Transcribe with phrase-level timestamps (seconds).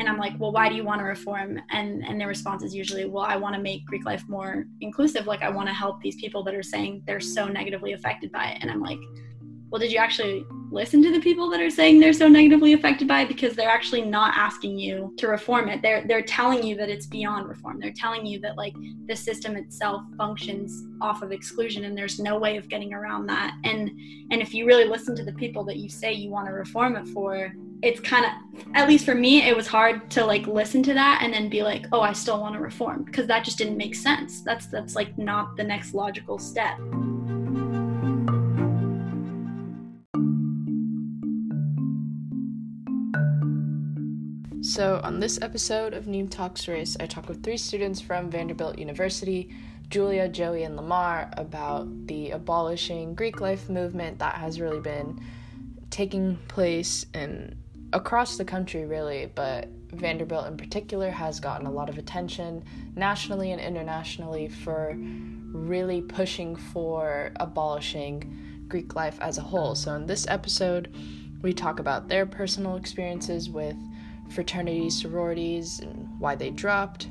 [0.00, 1.60] and I'm like, well, why do you want to reform?
[1.70, 5.26] And and their response is usually, well, I want to make Greek life more inclusive.
[5.26, 8.46] Like I want to help these people that are saying they're so negatively affected by
[8.52, 8.58] it.
[8.62, 8.98] And I'm like,
[9.68, 13.08] well, did you actually listen to the people that are saying they're so negatively affected
[13.08, 13.28] by it?
[13.28, 15.82] Because they're actually not asking you to reform it.
[15.82, 17.80] They're they're telling you that it's beyond reform.
[17.80, 18.74] They're telling you that like
[19.06, 23.56] the system itself functions off of exclusion and there's no way of getting around that.
[23.64, 23.90] And
[24.30, 26.96] and if you really listen to the people that you say you want to reform
[26.96, 30.82] it for, it's kind of at least for me it was hard to like listen
[30.82, 33.56] to that and then be like oh i still want to reform because that just
[33.56, 36.78] didn't make sense that's that's like not the next logical step
[44.70, 48.78] So, on this episode of Neem Talks Race, I talk with three students from Vanderbilt
[48.78, 49.52] University
[49.88, 55.20] Julia, Joey, and Lamar about the abolishing Greek life movement that has really been
[55.90, 57.58] taking place in
[57.92, 62.62] across the country, really, but Vanderbilt in particular has gotten a lot of attention
[62.94, 69.74] nationally and internationally for really pushing for abolishing Greek life as a whole.
[69.74, 70.94] So, in this episode,
[71.42, 73.74] we talk about their personal experiences with
[74.30, 77.08] fraternities, sororities, and why they dropped.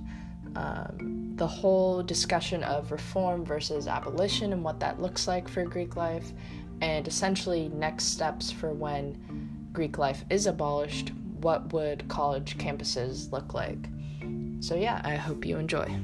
[0.55, 5.95] Um, the whole discussion of reform versus abolition and what that looks like for Greek
[5.95, 6.31] life,
[6.81, 13.53] and essentially next steps for when Greek life is abolished, what would college campuses look
[13.53, 13.87] like?
[14.59, 15.97] So, yeah, I hope you enjoy.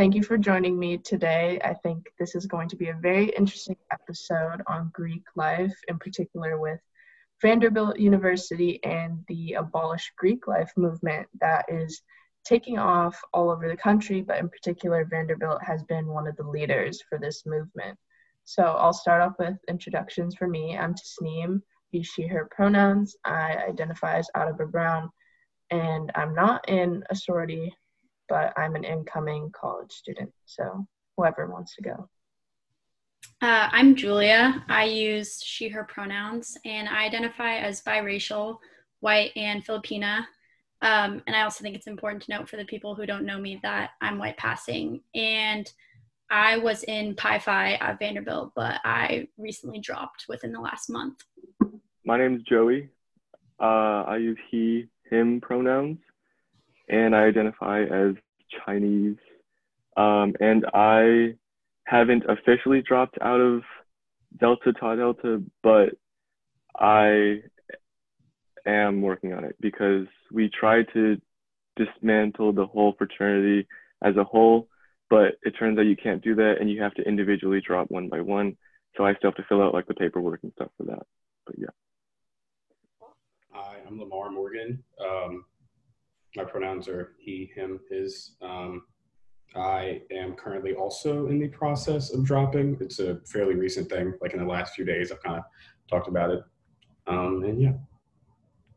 [0.00, 1.60] Thank you for joining me today.
[1.62, 5.98] I think this is going to be a very interesting episode on Greek life, in
[5.98, 6.80] particular with
[7.42, 12.00] Vanderbilt University and the Abolish Greek Life movement that is
[12.46, 16.48] taking off all over the country, but in particular, Vanderbilt has been one of the
[16.48, 17.98] leaders for this movement.
[18.46, 20.78] So I'll start off with introductions for me.
[20.78, 23.16] I'm Tasneem, use she, her pronouns.
[23.26, 25.10] I identify as Audubon Brown,
[25.68, 27.74] and I'm not in a sorority
[28.30, 30.32] but I'm an incoming college student.
[30.46, 30.86] So
[31.16, 32.08] whoever wants to go.
[33.42, 34.64] Uh, I'm Julia.
[34.68, 38.58] I use she, her pronouns, and I identify as biracial,
[39.00, 40.24] white, and Filipina.
[40.82, 43.38] Um, and I also think it's important to note for the people who don't know
[43.38, 45.00] me that I'm white passing.
[45.14, 45.70] And
[46.30, 51.24] I was in Pi Phi at Vanderbilt, but I recently dropped within the last month.
[52.04, 52.88] My name is Joey.
[53.58, 55.98] Uh, I use he, him pronouns
[56.90, 58.14] and I identify as
[58.66, 59.16] Chinese.
[59.96, 61.34] Um, and I
[61.84, 63.62] haven't officially dropped out of
[64.38, 65.90] Delta Tau Delta, but
[66.78, 67.42] I
[68.66, 71.20] am working on it because we try to
[71.76, 73.66] dismantle the whole fraternity
[74.02, 74.68] as a whole,
[75.08, 78.08] but it turns out you can't do that and you have to individually drop one
[78.08, 78.56] by one.
[78.96, 81.06] So I still have to fill out like the paperwork and stuff for that.
[81.46, 81.68] But yeah.
[83.52, 84.82] Hi, I'm Lamar Morgan.
[85.00, 85.44] Um,
[86.36, 88.32] my pronouns are he, him, his.
[88.42, 88.82] Um,
[89.56, 92.76] I am currently also in the process of dropping.
[92.80, 94.14] It's a fairly recent thing.
[94.20, 95.44] Like in the last few days, I've kind of
[95.88, 96.44] talked about it.
[97.06, 97.72] Um, and yeah.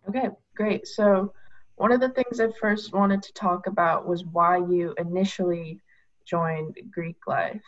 [0.10, 0.88] Okay, great.
[0.88, 1.34] So,
[1.76, 5.80] one of the things I first wanted to talk about was why you initially
[6.26, 7.62] joined Greek life.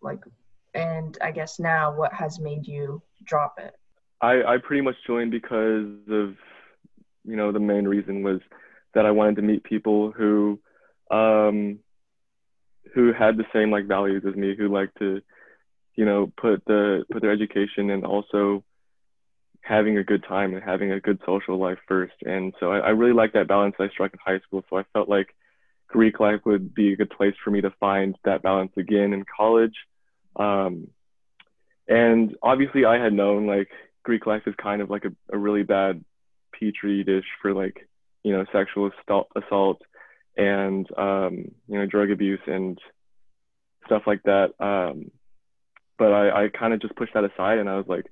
[0.00, 0.20] Like,
[0.74, 3.74] and I guess now what has made you drop it?
[4.20, 6.34] I, I pretty much joined because of,
[7.24, 8.40] you know, the main reason was
[8.94, 10.60] that I wanted to meet people who
[11.10, 11.78] um,
[12.94, 15.20] who had the same like values as me, who like to,
[15.94, 18.64] you know, put the put their education and also
[19.62, 22.14] having a good time and having a good social life first.
[22.22, 24.64] And so I, I really like that balance I struck in high school.
[24.68, 25.34] So I felt like
[25.86, 29.24] Greek life would be a good place for me to find that balance again in
[29.24, 29.74] college.
[30.34, 30.88] Um,
[31.86, 33.68] and obviously I had known like
[34.02, 36.04] Greek life is kind of like a, a really bad
[36.58, 37.88] petri dish for like
[38.22, 38.90] you know, sexual
[39.36, 39.82] assault
[40.36, 42.78] and, um, you know, drug abuse and
[43.86, 44.52] stuff like that.
[44.60, 45.10] Um,
[45.98, 48.06] but I, I kind of just pushed that aside and I was like,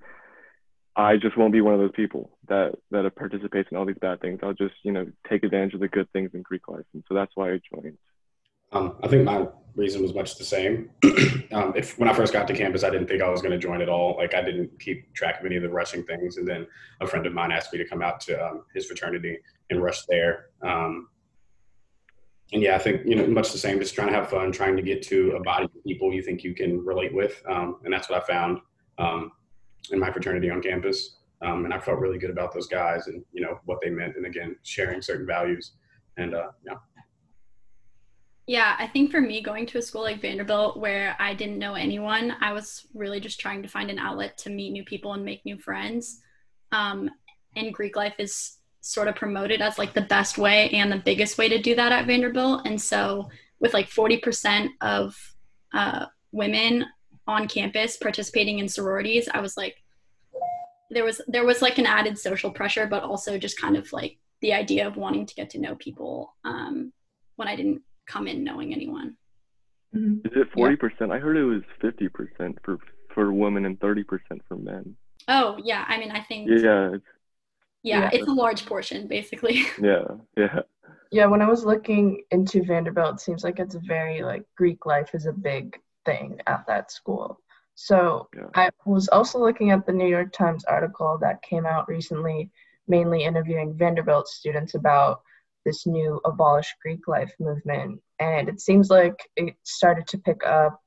[0.97, 4.21] I just won't be one of those people that, that participates in all these bad
[4.21, 4.41] things.
[4.43, 6.85] I'll just, you know, take advantage of the good things in Greek life.
[6.93, 7.97] And so that's why I joined.
[8.73, 10.91] Um, I think my reason was much the same.
[11.53, 13.59] um, if when I first got to campus, I didn't think I was going to
[13.59, 14.17] join at all.
[14.17, 16.37] Like I didn't keep track of any of the rushing things.
[16.37, 16.67] And then
[17.01, 19.39] a friend of mine asked me to come out to um, his fraternity
[19.71, 20.47] and rush there.
[20.63, 21.09] Um,
[22.53, 23.79] and yeah, I think you know much the same.
[23.79, 26.43] Just trying to have fun, trying to get to a body of people you think
[26.43, 28.59] you can relate with, um, and that's what I found
[28.99, 29.31] um,
[29.93, 31.19] in my fraternity on campus.
[31.43, 34.27] and I felt really good about those guys and you know what they meant, and
[34.27, 35.73] again sharing certain values.
[36.17, 36.75] And uh, yeah.
[38.47, 41.75] Yeah, I think for me, going to a school like Vanderbilt where I didn't know
[41.75, 45.25] anyone, I was really just trying to find an outlet to meet new people and
[45.25, 46.21] make new friends.
[46.73, 47.11] Um,
[47.55, 51.39] and Greek life is sort of promoted as like the best way and the biggest
[51.39, 52.67] way to do that at Vanderbilt.
[52.67, 53.29] And so,
[53.61, 55.17] with like 40% of
[55.75, 56.87] uh, women
[57.27, 59.77] on campus participating in sororities, I was like,
[60.91, 64.19] there was there was like an added social pressure, but also just kind of like
[64.41, 66.93] the idea of wanting to get to know people um,
[67.37, 69.17] when I didn't come in knowing anyone.
[69.95, 70.27] Mm-hmm.
[70.27, 71.13] Is it forty percent?
[71.13, 72.79] I heard it was fifty percent for
[73.15, 74.97] for women and thirty percent for men.
[75.29, 76.55] Oh yeah, I mean I think yeah,
[76.95, 77.05] it's,
[77.83, 79.65] yeah, yeah, it's a large portion basically.
[79.83, 80.05] Yeah,
[80.37, 80.61] yeah.
[81.13, 85.13] Yeah, when I was looking into Vanderbilt, it seems like it's very like Greek life
[85.13, 85.77] is a big
[86.07, 87.41] thing at that school.
[87.75, 88.47] So yeah.
[88.55, 92.51] I was also looking at the New York Times article that came out recently,
[92.87, 95.23] mainly interviewing Vanderbilt students about
[95.65, 98.01] this new abolish Greek life movement.
[98.19, 100.81] And it seems like it started to pick up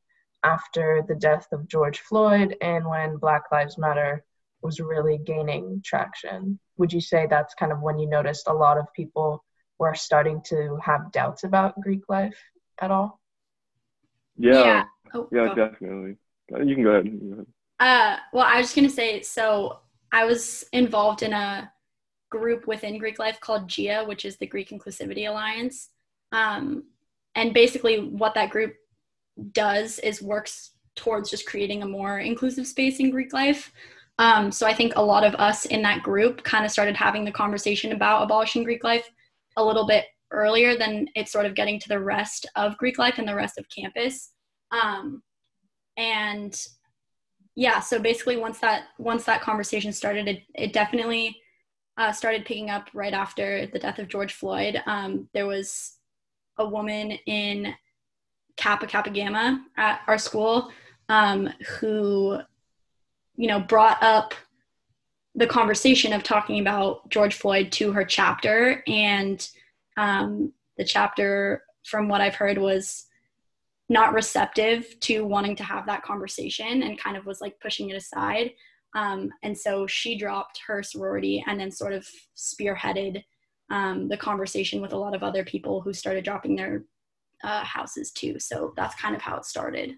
[0.43, 4.23] after the death of George Floyd and when Black Lives Matter
[4.61, 6.59] was really gaining traction.
[6.77, 9.43] Would you say that's kind of when you noticed a lot of people
[9.79, 12.37] were starting to have doubts about Greek life
[12.81, 13.19] at all?
[14.37, 14.63] Yeah.
[14.63, 14.83] Yeah,
[15.13, 16.17] oh, yeah definitely.
[16.49, 17.05] You can go ahead.
[17.05, 17.47] Can go ahead.
[17.79, 19.79] Uh, well, I was just going to say so
[20.11, 21.71] I was involved in a
[22.33, 25.89] group within Greek life called GIA, which is the Greek Inclusivity Alliance.
[26.31, 26.85] Um,
[27.35, 28.73] and basically, what that group
[29.51, 33.71] does is works towards just creating a more inclusive space in Greek life.
[34.19, 37.25] Um, so I think a lot of us in that group kind of started having
[37.25, 39.09] the conversation about abolishing Greek life
[39.57, 43.17] a little bit earlier than it's sort of getting to the rest of Greek life
[43.17, 44.31] and the rest of campus.
[44.71, 45.23] Um,
[45.97, 46.59] and
[47.55, 51.37] yeah, so basically once that once that conversation started, it, it definitely
[51.97, 54.81] uh, started picking up right after the death of George Floyd.
[54.85, 55.97] Um, there was
[56.57, 57.73] a woman in
[58.57, 60.71] Kappa Kappa Gamma at our school
[61.09, 61.49] um,
[61.79, 62.39] who,
[63.35, 64.33] you know, brought up
[65.35, 69.47] the conversation of talking about George Floyd to her chapter, and
[69.97, 73.05] um, the chapter, from what I've heard, was
[73.89, 77.95] not receptive to wanting to have that conversation and kind of was like pushing it
[77.95, 78.51] aside.
[78.95, 83.23] Um, and so she dropped her sorority and then sort of spearheaded
[83.69, 86.83] um, the conversation with a lot of other people who started dropping their
[87.43, 88.39] uh, houses too.
[88.39, 89.95] So that's kind of how it started.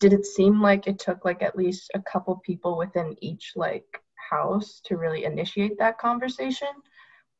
[0.00, 3.84] Did it seem like it took like at least a couple people within each like
[4.30, 6.68] house to really initiate that conversation?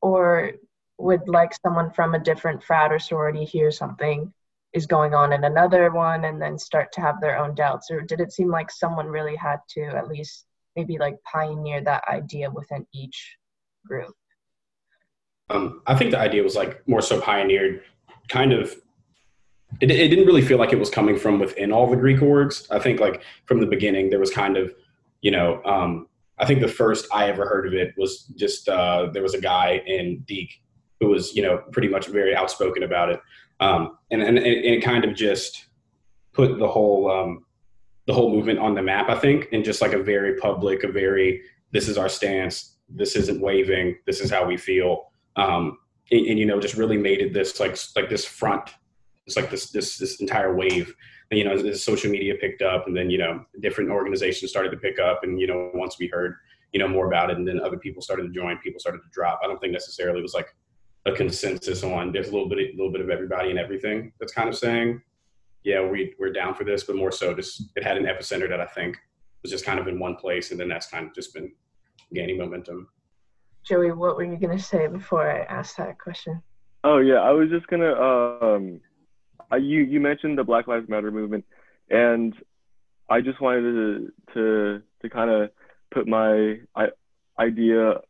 [0.01, 0.53] Or
[0.99, 4.33] would like someone from a different frat or sorority hear something
[4.73, 7.91] is going on in another one and then start to have their own doubts?
[7.91, 12.05] Or did it seem like someone really had to at least maybe like pioneer that
[12.09, 13.37] idea within each
[13.87, 14.15] group?
[15.51, 17.83] Um, I think the idea was like more so pioneered,
[18.29, 18.75] kind of.
[19.81, 22.67] It, it didn't really feel like it was coming from within all the Greek orgs.
[22.71, 24.75] I think like from the beginning there was kind of,
[25.21, 29.09] you know, um, I think the first I ever heard of it was just uh,
[29.13, 30.61] there was a guy in Deke
[31.01, 33.21] who was you know pretty much very outspoken about it,
[33.61, 35.67] um, and, and and it kind of just
[36.33, 37.45] put the whole um,
[38.09, 40.91] the whole movement on the map, I think, and just like a very public, a
[40.91, 45.13] very this is our stance, this isn't waving, this is how we feel.
[45.37, 45.77] Um,
[46.11, 48.71] and, and, you know, just really made it this like like this front,
[49.27, 50.95] it's like this this this entire wave.
[51.31, 54.71] And you know, as, social media picked up, and then you know, different organizations started
[54.71, 56.35] to pick up, and you know, once we heard
[56.73, 59.09] you know more about it, and then other people started to join, people started to
[59.13, 59.41] drop.
[59.45, 60.49] I don't think necessarily it was like
[61.05, 64.33] a consensus on there's a little bit a little bit of everybody and everything that's
[64.33, 65.03] kind of saying
[65.69, 68.59] yeah, we we're down for this, but more so just it had an epicenter that
[68.59, 68.97] I think
[69.43, 71.53] was just kind of in one place, and then that's kind of just been
[72.15, 72.89] gaining momentum.
[73.65, 76.43] Joey, what were you gonna say before I asked that question?
[76.85, 77.93] Oh yeah, I was just gonna.
[77.93, 78.81] Um,
[79.51, 81.45] I, you you mentioned the Black Lives Matter movement,
[81.91, 82.35] and
[83.11, 85.51] I just wanted to to to kind of
[85.93, 86.87] put my I,
[87.39, 88.01] idea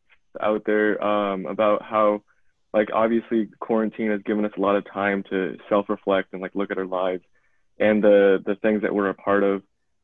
[0.41, 2.23] out there um, about how
[2.73, 6.71] like obviously quarantine has given us a lot of time to self-reflect and like look
[6.71, 7.25] at our lives
[7.79, 9.63] and the the things that we're a part of.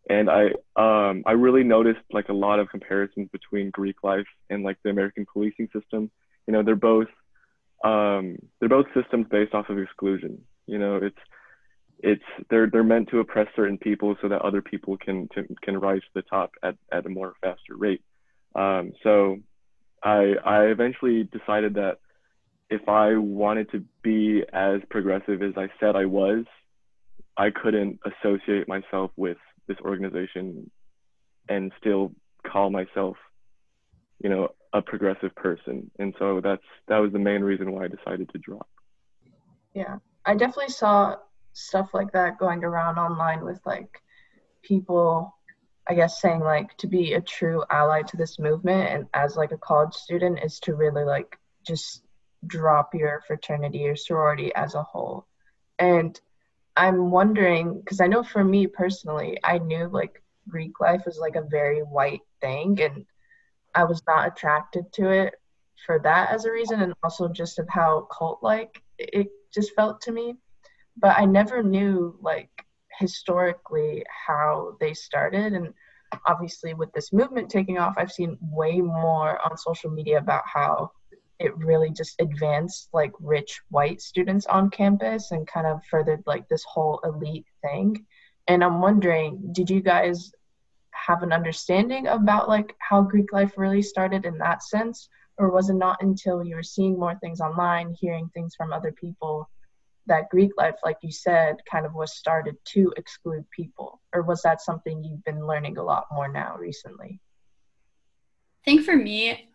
[0.09, 4.63] And I um, I really noticed like a lot of comparisons between Greek life and
[4.63, 6.11] like the American policing system.
[6.47, 7.09] You know, they're both
[7.85, 10.43] um, they're both systems based off of exclusion.
[10.67, 11.19] You know, it's
[12.01, 15.79] it's they're they're meant to oppress certain people so that other people can to, can
[15.79, 18.03] rise to the top at, at a more faster rate.
[18.55, 19.39] Um, so
[20.03, 21.99] I I eventually decided that
[22.71, 26.45] if I wanted to be as progressive as I said I was,
[27.37, 30.71] I couldn't associate myself with this organization
[31.49, 32.13] and still
[32.47, 33.17] call myself,
[34.23, 35.91] you know, a progressive person.
[35.99, 38.69] And so that's that was the main reason why I decided to drop.
[39.75, 39.99] Yeah.
[40.27, 41.17] I definitely saw
[41.53, 44.01] stuff like that going around online with like
[44.63, 45.35] people
[45.87, 49.53] I guess saying like to be a true ally to this movement and as like
[49.53, 52.03] a college student is to really like just
[52.47, 55.27] drop your fraternity or sorority as a whole.
[55.79, 56.19] And
[56.77, 61.37] I'm wondering because I know for me personally, I knew like Greek life was like
[61.37, 63.07] a very white thing and
[63.75, 65.35] I was not attracted to it
[65.87, 70.01] for that as a reason and also just of how cult like it just felt
[70.03, 70.37] to me.
[70.97, 72.51] But I never knew like
[72.99, 75.73] historically how they started and
[76.27, 80.91] obviously with this movement taking off i've seen way more on social media about how
[81.39, 86.49] it really just advanced like rich white students on campus and kind of furthered like
[86.49, 88.05] this whole elite thing
[88.49, 90.33] and i'm wondering did you guys
[90.93, 95.69] have an understanding about like how greek life really started in that sense or was
[95.69, 99.49] it not until you were seeing more things online hearing things from other people
[100.07, 104.01] that Greek life, like you said, kind of was started to exclude people?
[104.13, 107.21] Or was that something you've been learning a lot more now recently?
[108.63, 109.49] I think for me,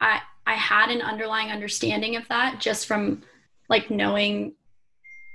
[0.00, 3.22] I I had an underlying understanding of that just from
[3.68, 4.54] like knowing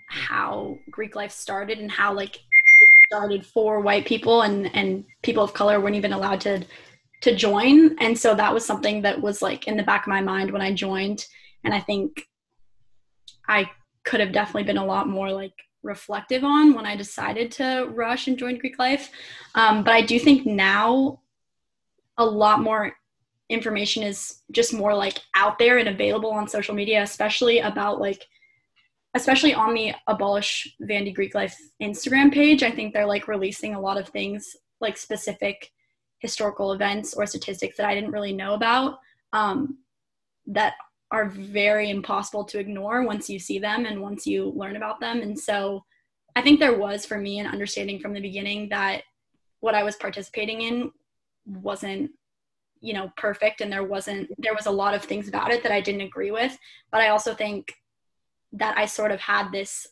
[0.07, 5.43] how Greek life started and how like it started for white people and and people
[5.43, 6.63] of color weren't even allowed to
[7.21, 10.21] to join and so that was something that was like in the back of my
[10.21, 11.25] mind when I joined
[11.63, 12.27] and I think
[13.47, 13.69] I
[14.03, 15.53] could have definitely been a lot more like
[15.83, 19.11] reflective on when I decided to rush and join Greek life.
[19.55, 21.19] Um, but I do think now
[22.17, 22.93] a lot more
[23.51, 28.25] information is just more like out there and available on social media, especially about like,
[29.13, 32.63] especially on the Abolish Vandy Greek Life Instagram page.
[32.63, 35.69] I think they're like releasing a lot of things like specific
[36.19, 38.99] historical events or statistics that I didn't really know about
[39.33, 39.79] um,
[40.47, 40.73] that
[41.11, 45.21] are very impossible to ignore once you see them and once you learn about them.
[45.21, 45.83] And so
[46.35, 49.03] I think there was for me an understanding from the beginning that
[49.59, 50.91] what I was participating in
[51.45, 52.11] wasn't
[52.81, 55.71] you know perfect and there wasn't there was a lot of things about it that
[55.71, 56.57] I didn't agree with.
[56.91, 57.73] But I also think
[58.53, 59.87] that I sort of had this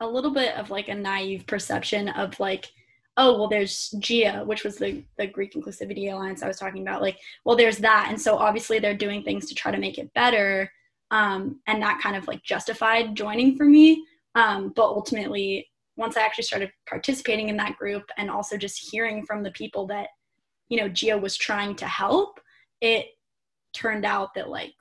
[0.00, 2.70] a little bit of like a naive perception of like
[3.16, 7.00] oh well there's gia which was the the greek inclusivity alliance i was talking about.
[7.00, 8.08] Like well there's that.
[8.10, 10.70] And so obviously they're doing things to try to make it better
[11.10, 14.04] um, and that kind of like justified joining for me.
[14.34, 19.24] Um, but ultimately once i actually started participating in that group and also just hearing
[19.24, 20.08] from the people that
[20.68, 22.40] you know gia was trying to help
[22.80, 23.06] it
[23.72, 24.72] turned out that like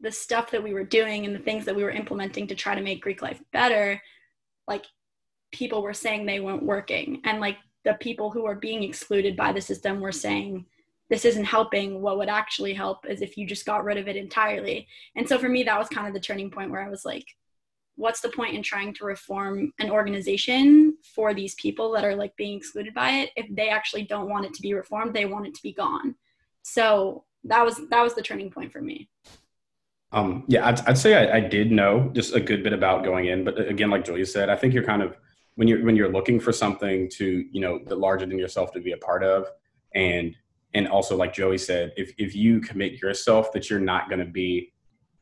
[0.00, 2.74] the stuff that we were doing and the things that we were implementing to try
[2.74, 4.00] to make greek life better
[4.68, 4.84] like
[5.52, 7.20] people were saying they weren't working.
[7.24, 10.66] And like the people who were being excluded by the system were saying
[11.08, 12.02] this isn't helping.
[12.02, 14.86] What would actually help is if you just got rid of it entirely.
[15.14, 17.26] And so for me that was kind of the turning point where i was like
[17.96, 22.36] what's the point in trying to reform an organization for these people that are like
[22.36, 25.46] being excluded by it if they actually don't want it to be reformed they want
[25.46, 26.14] it to be gone?
[26.62, 29.08] So that was that was the turning point for me.
[30.12, 33.26] Um, yeah I'd, I'd say I, I did know just a good bit about going
[33.26, 35.16] in but again like julia said i think you're kind of
[35.56, 38.80] when you're when you're looking for something to you know the larger than yourself to
[38.80, 39.48] be a part of
[39.96, 40.34] and
[40.74, 44.30] and also like joey said if if you commit yourself that you're not going to
[44.30, 44.72] be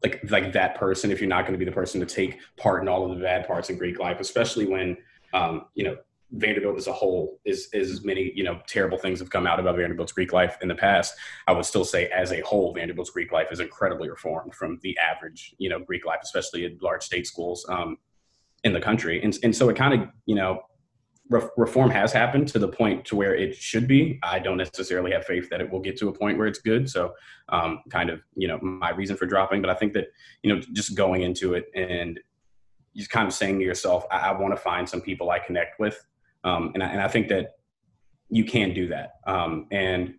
[0.05, 2.83] like like that person if you're not going to be the person to take part
[2.83, 4.97] in all of the bad parts in greek life especially when
[5.33, 5.97] um, you know
[6.37, 9.77] Vanderbilt as a whole is as many you know terrible things have come out about
[9.77, 11.15] Vanderbilt's Greek life in the past.
[11.47, 14.99] I would still say as a whole, Vanderbilt's Greek life is incredibly reformed from the
[14.99, 17.65] average you know Greek life, especially in large state schools.
[17.69, 17.99] Um,
[18.65, 19.23] in the country.
[19.23, 20.63] And, and so it kind of, you know,
[21.31, 24.19] re- reform has happened to the point to where it should be.
[24.23, 26.89] I don't necessarily have faith that it will get to a point where it's good.
[26.89, 27.15] So
[27.49, 30.09] um, kind of, you know, my reason for dropping, but I think that,
[30.43, 32.21] you know, just going into it and
[32.97, 35.81] just kind of saying to yourself, I, I want to find some people I connect
[35.81, 36.05] with.
[36.45, 37.57] Um, and, I, and I think that
[38.29, 39.15] you can do that.
[39.27, 40.15] Um, and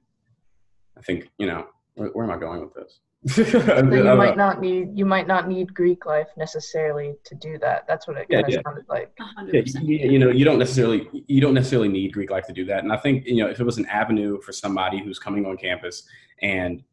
[0.97, 2.99] I think, you know, where, where am I going with this?
[3.27, 7.87] So you might not need you might not need Greek life necessarily to do that.
[7.87, 9.11] That's what it kind yeah, of sounded like.
[9.51, 12.65] Yeah, you, you know, you don't necessarily you don't necessarily need Greek life to do
[12.65, 12.83] that.
[12.83, 15.57] And I think you know if it was an avenue for somebody who's coming on
[15.57, 16.03] campus,
[16.41, 16.83] and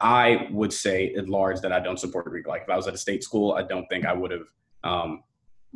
[0.00, 2.62] I would say at large that I don't support Greek life.
[2.62, 4.46] If I was at a state school, I don't think I would have
[4.82, 5.24] um,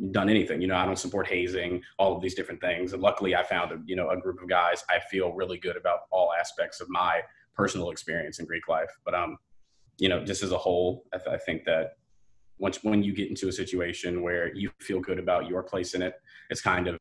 [0.09, 0.61] done anything.
[0.61, 2.93] You know, I don't support hazing, all of these different things.
[2.93, 5.77] And luckily, I found a you know a group of guys I feel really good
[5.77, 7.21] about all aspects of my
[7.55, 8.89] personal experience in Greek life.
[9.05, 9.37] But um,
[10.01, 11.97] you know, just as a whole, I, th- I think that
[12.57, 16.01] once when you get into a situation where you feel good about your place in
[16.01, 16.15] it,
[16.49, 16.97] it's kind of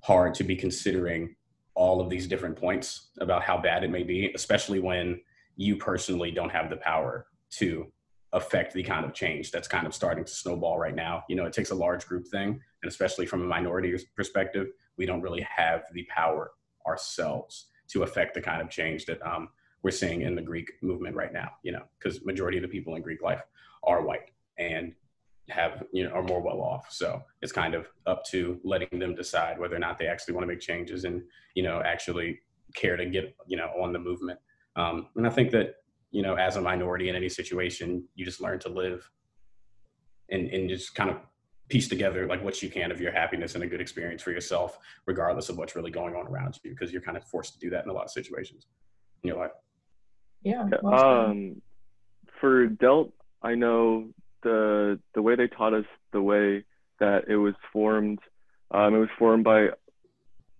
[0.00, 1.36] hard to be considering
[1.74, 5.20] all of these different points about how bad it may be, especially when
[5.56, 7.92] you personally don't have the power to
[8.32, 11.24] affect the kind of change that's kind of starting to snowball right now.
[11.28, 15.04] You know, it takes a large group thing, and especially from a minority perspective, we
[15.04, 16.52] don't really have the power
[16.86, 19.50] ourselves to affect the kind of change that um,
[19.82, 21.50] we're seeing in the Greek movement right now.
[21.62, 23.42] You know, because majority of the people in Greek life
[23.84, 24.94] are white and
[25.48, 26.86] have you know are more well off.
[26.90, 30.44] So it's kind of up to letting them decide whether or not they actually want
[30.44, 31.22] to make changes and
[31.54, 32.40] you know actually
[32.74, 34.38] care to get you know on the movement.
[34.76, 35.76] Um, and I think that
[36.10, 39.08] you know as a minority in any situation, you just learn to live
[40.30, 41.16] and and just kind of
[41.68, 44.78] piece together like what you can of your happiness and a good experience for yourself,
[45.06, 47.70] regardless of what's really going on around you, because you're kind of forced to do
[47.70, 48.66] that in a lot of situations
[49.22, 49.52] in your life.
[50.42, 50.68] Yeah.
[50.84, 51.62] Um,
[52.40, 54.08] for Delt, I know
[54.42, 56.64] the the way they taught us the way
[56.98, 58.18] that it was formed.
[58.70, 59.68] Um, it was formed by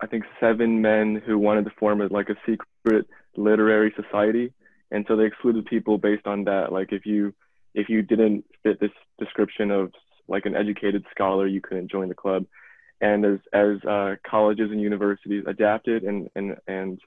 [0.01, 4.53] I think seven men who wanted to form a, like a secret literary society,
[4.91, 6.73] and so they excluded people based on that.
[6.73, 7.35] Like if you
[7.75, 9.93] if you didn't fit this description of
[10.29, 12.47] like an educated scholar, you couldn't join the club.
[13.01, 17.01] And as as uh, colleges and universities adapted and and and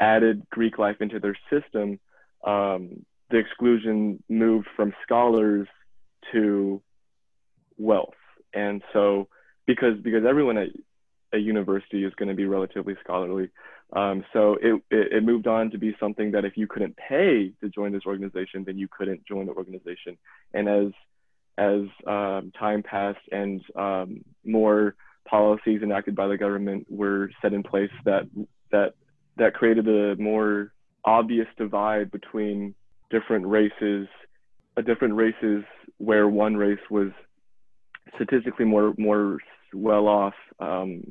[0.00, 1.98] added Greek life into their system,
[2.46, 5.68] um, the exclusion moved from scholars
[6.32, 6.80] to
[7.76, 8.14] wealth.
[8.54, 9.28] And so
[9.66, 10.68] because because everyone at
[11.32, 13.50] a university is going to be relatively scholarly.
[13.92, 17.52] Um, so it, it, it, moved on to be something that if you couldn't pay
[17.60, 20.18] to join this organization, then you couldn't join the organization.
[20.54, 20.92] And as
[21.58, 24.94] as um, time passed and um, more
[25.28, 28.24] policies enacted by the government were set in place that
[28.70, 28.94] that
[29.36, 30.72] that created a more
[31.06, 32.74] obvious divide between
[33.10, 34.08] different races,
[34.76, 35.64] a different races
[35.98, 37.10] where one race was
[38.14, 39.38] statistically more more
[39.72, 41.02] well off um,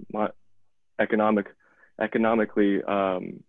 [0.99, 1.47] economic
[2.01, 3.43] economically um,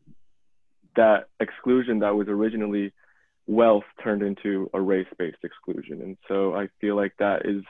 [0.94, 2.92] that exclusion that was originally
[3.46, 6.00] wealth turned into a race-based exclusion.
[6.02, 7.62] And so i feel like that is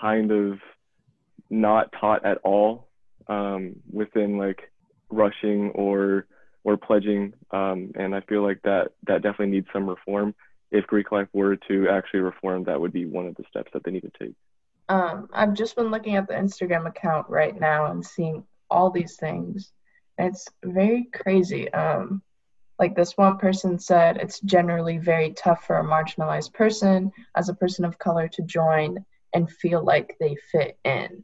[0.00, 0.58] kind of
[1.48, 2.88] not taught at all
[3.28, 4.72] um, within like
[5.10, 6.26] rushing or
[6.64, 10.34] or pledging um, and i feel like that that definitely needs some reform
[10.70, 13.82] if greek life were to actually reform that would be one of the steps that
[13.84, 14.34] they need to take
[14.90, 19.14] um, I've just been looking at the Instagram account right now and seeing all these
[19.14, 19.70] things.
[20.18, 21.72] It's very crazy.
[21.72, 22.22] Um,
[22.76, 27.54] like this one person said, it's generally very tough for a marginalized person as a
[27.54, 31.22] person of color to join and feel like they fit in.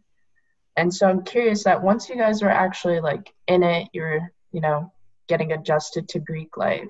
[0.76, 4.60] And so I'm curious that once you guys are actually like in it, you're, you
[4.60, 4.92] know,
[5.28, 6.88] getting adjusted to Greek life.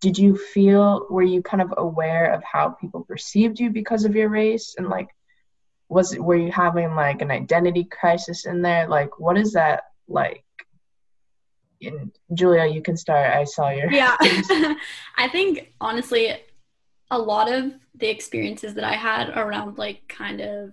[0.00, 4.16] Did you feel, were you kind of aware of how people perceived you because of
[4.16, 4.74] your race?
[4.76, 5.08] And like,
[5.92, 8.88] was it were you having like an identity crisis in there?
[8.88, 10.44] Like what is that like?
[11.82, 13.30] And julia you can start.
[13.30, 14.16] I saw your yeah.
[15.18, 16.34] i think honestly
[17.10, 20.72] a lot of the experiences that i had around like kind of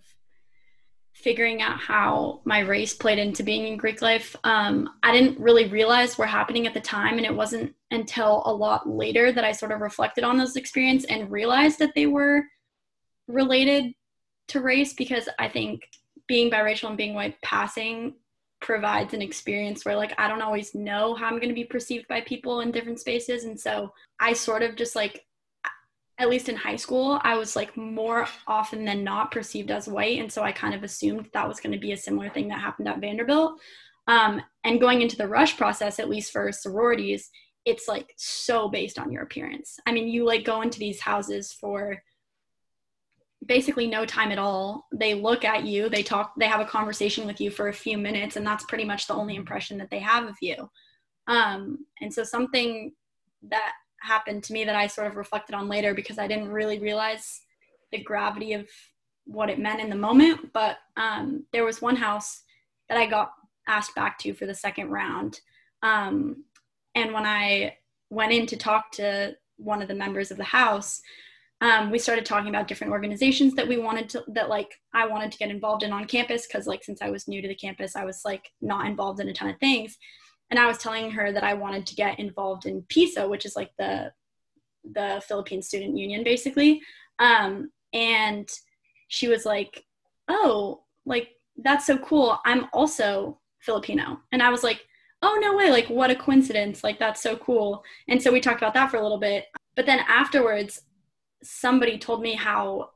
[1.21, 4.35] figuring out how my race played into being in greek life.
[4.43, 8.53] Um, i didn't really realize were happening at the time and it wasn't until a
[8.53, 12.43] lot later that i sort of reflected on those experiences and realized that they were
[13.29, 13.93] related
[14.49, 15.87] to race because I think
[16.27, 18.15] being biracial and being white passing
[18.59, 22.07] provides an experience where like I don't always know how I'm going to be perceived
[22.09, 23.45] by people in different spaces.
[23.45, 25.25] And so I sort of just like
[26.19, 30.19] at least in high school I was like more often than not perceived as white
[30.19, 32.59] and so I kind of assumed that was going to be a similar thing that
[32.59, 33.59] happened at Vanderbilt
[34.07, 37.29] um, and going into the rush process at least for sororities
[37.65, 41.51] it's like so based on your appearance I mean you like go into these houses
[41.53, 42.01] for
[43.45, 44.87] basically no time at all.
[44.93, 47.97] They look at you, they talk, they have a conversation with you for a few
[47.97, 50.69] minutes, and that's pretty much the only impression that they have of you.
[51.27, 52.91] Um, and so something
[53.49, 56.79] that happened to me that I sort of reflected on later because I didn't really
[56.79, 57.41] realize
[57.91, 58.67] the gravity of
[59.25, 60.51] what it meant in the moment.
[60.53, 62.43] But um, there was one house
[62.87, 63.31] that I got
[63.67, 65.41] asked back to for the second round.
[65.83, 66.43] Um,
[66.95, 67.77] and when I
[68.09, 71.01] went in to talk to one of the members of the house,
[71.61, 75.31] um, we started talking about different organizations that we wanted to that like i wanted
[75.31, 77.95] to get involved in on campus because like since i was new to the campus
[77.95, 79.97] i was like not involved in a ton of things
[80.49, 83.55] and i was telling her that i wanted to get involved in pisa which is
[83.55, 84.11] like the
[84.93, 86.81] the philippine student union basically.
[87.19, 88.49] Um, and
[89.07, 89.85] she was like
[90.27, 92.39] oh like that's so cool.
[92.45, 94.19] I'm also filipino.
[94.31, 94.85] And i was like
[95.21, 95.69] oh no way.
[95.69, 96.83] Like what a coincidence.
[96.83, 97.83] Like that's so cool.
[98.07, 99.45] And so we talked about that for a little bit.
[99.75, 100.81] But then afterwards
[101.43, 102.91] somebody told me how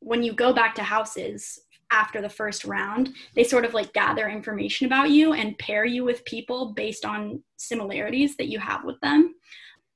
[0.00, 1.60] when you go back to houses
[1.90, 6.04] after the first round, they sort of like gather information about you and pair you
[6.04, 9.34] with people based on similarities that you have with them.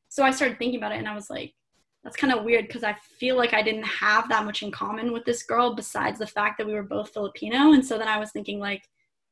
[0.09, 1.55] So I started thinking about it and I was like,
[2.03, 5.13] that's kind of weird because I feel like I didn't have that much in common
[5.13, 7.73] with this girl besides the fact that we were both Filipino.
[7.73, 8.87] And so then I was thinking like,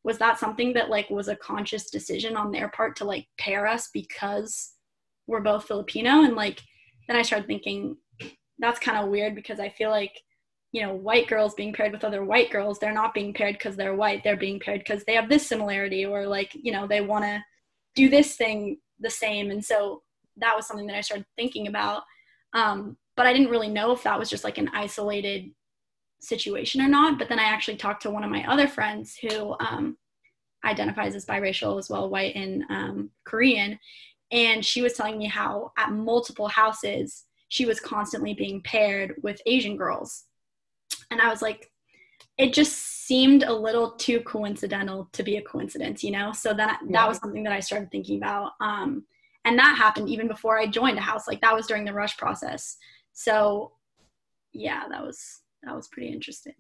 [0.05, 3.66] was that something that like was a conscious decision on their part to like pair
[3.66, 4.72] us because
[5.27, 6.22] we're both Filipino?
[6.25, 6.61] And like
[7.07, 7.96] then I started thinking
[8.59, 10.18] that's kind of weird because I feel like
[10.72, 13.76] you know white girls being paired with other white girls they're not being paired because
[13.76, 17.00] they're white they're being paired because they have this similarity or like you know they
[17.00, 17.42] want to
[17.94, 20.02] do this thing the same and so
[20.37, 22.02] that was something that i started thinking about
[22.54, 25.50] um, but I didn't really know if that was just like an isolated
[26.20, 27.18] situation or not.
[27.18, 29.96] But then I actually talked to one of my other friends who um,
[30.64, 33.78] identifies as biracial as well, white and um, Korean.
[34.30, 39.42] And she was telling me how at multiple houses, she was constantly being paired with
[39.44, 40.24] Asian girls.
[41.12, 41.70] And I was like,
[42.38, 46.33] it just seemed a little too coincidental to be a coincidence, you know?
[46.33, 46.92] So that, yeah.
[46.92, 48.53] that was something that I started thinking about.
[48.61, 49.05] Um,
[49.44, 52.16] and that happened even before i joined a house like that was during the rush
[52.16, 52.77] process
[53.12, 53.72] so
[54.53, 56.55] yeah that was that was pretty interesting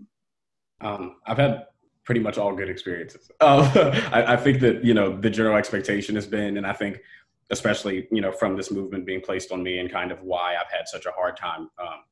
[0.80, 1.66] um, i've had
[2.04, 6.14] pretty much all good experiences uh, I, I, think that you know the general expectation
[6.16, 7.00] has been and i think
[7.50, 10.70] especially you know from this movement being placed on me and kind of why i've
[10.70, 12.02] had such a hard time um,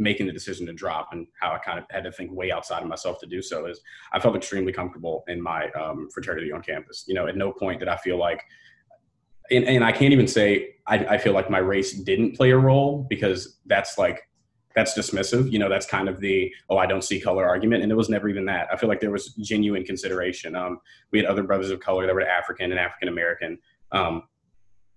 [0.00, 2.82] making the decision to drop and how I kind of had to think way outside
[2.82, 3.80] of myself to do so is
[4.12, 7.04] I felt extremely comfortable in my um, fraternity on campus.
[7.06, 8.42] You know, at no point did I feel like
[9.50, 12.58] and, and I can't even say I, I feel like my race didn't play a
[12.58, 14.28] role because that's like
[14.74, 15.50] that's dismissive.
[15.50, 18.08] You know, that's kind of the oh I don't see color argument, and it was
[18.08, 18.68] never even that.
[18.72, 20.54] I feel like there was genuine consideration.
[20.54, 23.58] Um, we had other brothers of color that were African and African American,
[23.92, 24.22] um,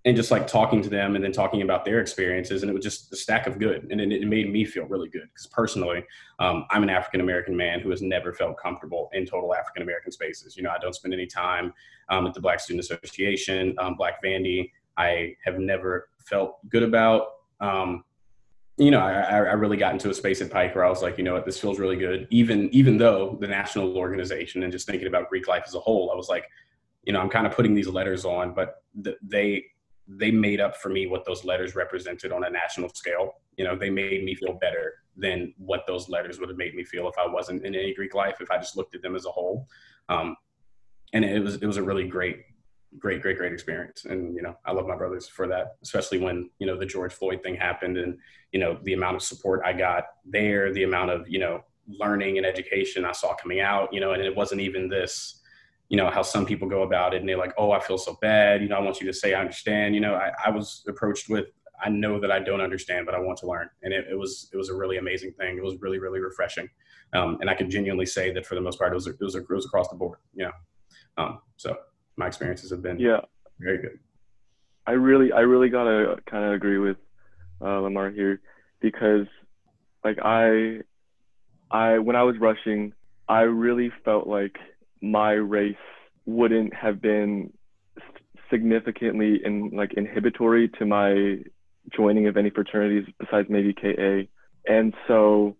[0.04, 2.84] and just like talking to them and then talking about their experiences and it was
[2.84, 6.04] just a stack of good and it, made me feel really good because personally
[6.38, 10.12] um, i'm an african american man who has never felt comfortable in total african american
[10.12, 11.72] spaces you know i don't spend any time
[12.10, 17.28] um, at the black student association um, black vandy i have never felt good about
[17.60, 18.04] um,
[18.76, 21.16] you know, I, I really got into a space at Pike where I was like,
[21.16, 22.26] you know what, this feels really good.
[22.30, 26.10] Even even though the national organization and just thinking about Greek life as a whole,
[26.10, 26.46] I was like,
[27.04, 29.66] you know, I'm kind of putting these letters on, but th- they
[30.06, 33.34] they made up for me what those letters represented on a national scale.
[33.56, 36.84] You know, they made me feel better than what those letters would have made me
[36.84, 39.26] feel if I wasn't in any Greek life, if I just looked at them as
[39.26, 39.68] a whole.
[40.08, 40.36] Um,
[41.12, 42.38] and it was it was a really great,
[42.98, 44.04] great, great, great experience.
[44.04, 47.12] And you know, I love my brothers for that, especially when you know the George
[47.12, 48.18] Floyd thing happened, and
[48.52, 52.38] you know the amount of support I got there, the amount of you know learning
[52.38, 53.92] and education I saw coming out.
[53.92, 55.40] You know, and it wasn't even this
[55.88, 58.16] you know how some people go about it and they're like oh i feel so
[58.20, 58.62] bad.
[58.62, 59.94] You know i want you to say i understand.
[59.94, 61.46] You know i, I was approached with
[61.82, 63.68] i know that i don't understand but i want to learn.
[63.82, 65.58] And it, it was it was a really amazing thing.
[65.58, 66.68] It was really really refreshing.
[67.12, 69.34] Um, and i can genuinely say that for the most part it was, it was,
[69.34, 70.52] it was across the board you know.
[71.16, 71.76] Um, so
[72.16, 73.20] my experiences have been yeah.
[73.60, 73.98] very good.
[74.86, 76.96] I really i really gotta kind of agree with
[77.60, 78.40] uh, lamar here
[78.80, 79.26] because
[80.04, 80.80] like i
[81.70, 82.92] i when i was rushing
[83.28, 84.56] i really felt like
[85.04, 85.76] my race
[86.26, 87.52] wouldn't have been
[88.50, 91.36] significantly in like inhibitory to my
[91.94, 94.22] joining of any fraternities besides maybe KA.
[94.66, 95.56] And so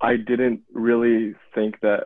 [0.00, 2.04] I didn't really think that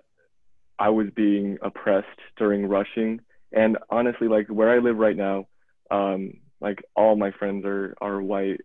[0.79, 3.21] I was being oppressed during rushing.
[3.53, 5.47] And honestly, like where I live right now,
[5.91, 8.61] um, like all my friends are are white.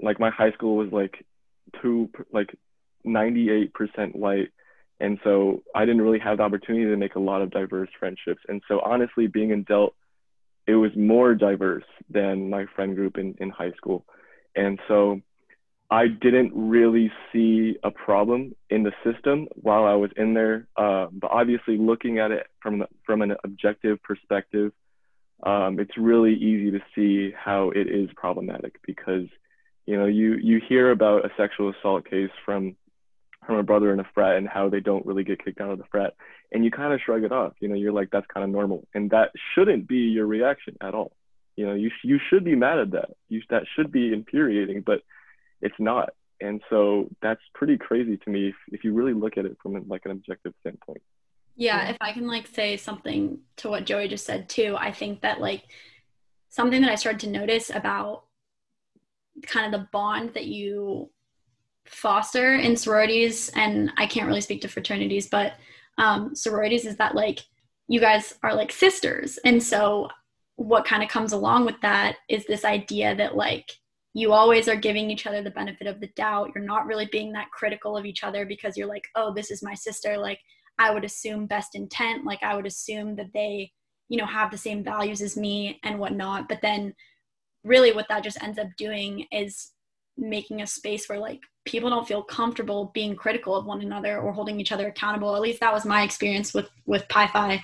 [0.00, 1.24] Like my high school was like
[1.82, 2.54] two like
[3.06, 3.70] 98%
[4.14, 4.48] white
[5.00, 8.42] and so I didn't really have the opportunity to make a lot of diverse friendships.
[8.48, 9.94] And so honestly, being in Delt,
[10.66, 14.04] it was more diverse than my friend group in, in high school.
[14.56, 15.22] And so
[15.90, 20.66] I didn't really see a problem in the system while I was in there.
[20.76, 24.72] Uh, but obviously, looking at it from from an objective perspective,
[25.44, 29.28] um, it's really easy to see how it is problematic because
[29.86, 32.76] you know you you hear about a sexual assault case from
[33.48, 35.78] from a brother in a frat and how they don't really get kicked out of
[35.78, 36.14] the frat.
[36.52, 38.86] And you kind of shrug it off you know you're like that's kind of normal.
[38.94, 41.12] And that shouldn't be your reaction at all.
[41.56, 43.08] You know you, you should be mad at that.
[43.30, 45.00] You that should be infuriating but
[45.62, 46.10] it's not.
[46.40, 49.88] And so that's pretty crazy to me if, if you really look at it from
[49.88, 51.02] like an objective standpoint.
[51.56, 51.88] Yeah.
[51.88, 55.40] if i can like say something to what joey just said too i think that
[55.40, 55.64] like
[56.50, 58.22] something that i started to notice about
[59.42, 61.10] kind of the bond that you
[61.88, 65.54] foster in sororities, and I can't really speak to fraternities, but
[65.98, 67.40] um, sororities is that like
[67.88, 69.38] you guys are like sisters.
[69.44, 70.08] And so
[70.56, 73.70] what kind of comes along with that is this idea that like
[74.14, 76.50] you always are giving each other the benefit of the doubt.
[76.54, 79.62] You're not really being that critical of each other because you're like, oh, this is
[79.62, 80.18] my sister.
[80.18, 80.40] Like,
[80.78, 82.24] I would assume best intent.
[82.24, 83.70] Like, I would assume that they,
[84.08, 86.48] you know, have the same values as me and whatnot.
[86.48, 86.94] But then,
[87.64, 89.70] really, what that just ends up doing is
[90.18, 94.32] making a space where like people don't feel comfortable being critical of one another or
[94.32, 95.34] holding each other accountable.
[95.34, 97.62] At least that was my experience with with Phi.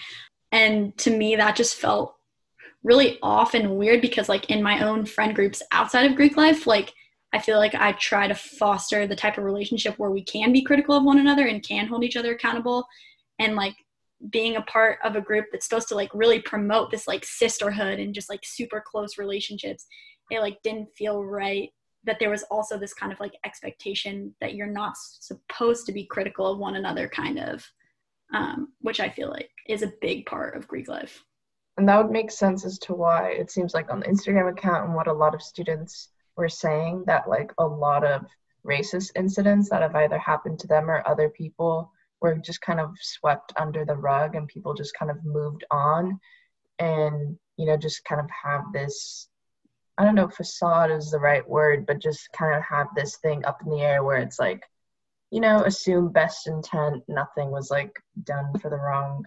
[0.53, 2.15] And to me that just felt
[2.85, 6.67] really off and weird because like in my own friend groups outside of Greek life,
[6.67, 6.93] like
[7.33, 10.63] I feel like I try to foster the type of relationship where we can be
[10.63, 12.87] critical of one another and can hold each other accountable.
[13.41, 13.75] And like
[14.31, 17.99] being a part of a group that's supposed to like really promote this like sisterhood
[17.99, 19.87] and just like super close relationships,
[20.31, 21.71] it like didn't feel right
[22.05, 26.05] that there was also this kind of like expectation that you're not supposed to be
[26.05, 27.67] critical of one another kind of
[28.33, 31.23] um, which i feel like is a big part of greek life.
[31.77, 34.87] And that would make sense as to why it seems like on the instagram account
[34.87, 38.23] and what a lot of students were saying that like a lot of
[38.67, 41.91] racist incidents that have either happened to them or other people
[42.21, 46.19] were just kind of swept under the rug and people just kind of moved on
[46.79, 49.29] and you know just kind of have this
[49.97, 53.17] I don't know if facade is the right word, but just kind of have this
[53.19, 54.63] thing up in the air where it's like,
[55.31, 57.93] you know, assume best intent, nothing was like
[58.25, 59.25] done for the wrong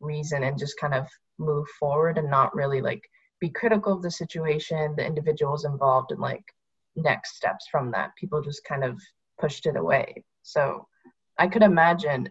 [0.00, 1.06] reason, and just kind of
[1.38, 3.02] move forward and not really like
[3.40, 6.44] be critical of the situation, the individuals involved, and like
[6.96, 8.14] next steps from that.
[8.16, 9.00] People just kind of
[9.38, 10.24] pushed it away.
[10.42, 10.86] So
[11.38, 12.28] I could imagine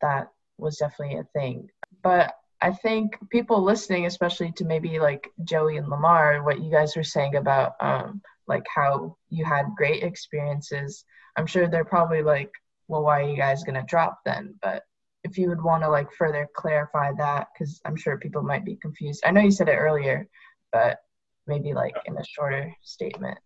[0.00, 1.68] that was definitely a thing.
[2.02, 6.96] But I think people listening, especially to maybe like Joey and Lamar, what you guys
[6.96, 11.04] were saying about um, like how you had great experiences,
[11.36, 12.50] I'm sure they're probably like,
[12.88, 14.54] well, why are you guys gonna drop then?
[14.60, 14.82] But
[15.24, 18.76] if you would want to like further clarify that, because I'm sure people might be
[18.76, 19.22] confused.
[19.24, 20.26] I know you said it earlier,
[20.72, 20.98] but
[21.46, 23.38] maybe like in a shorter statement.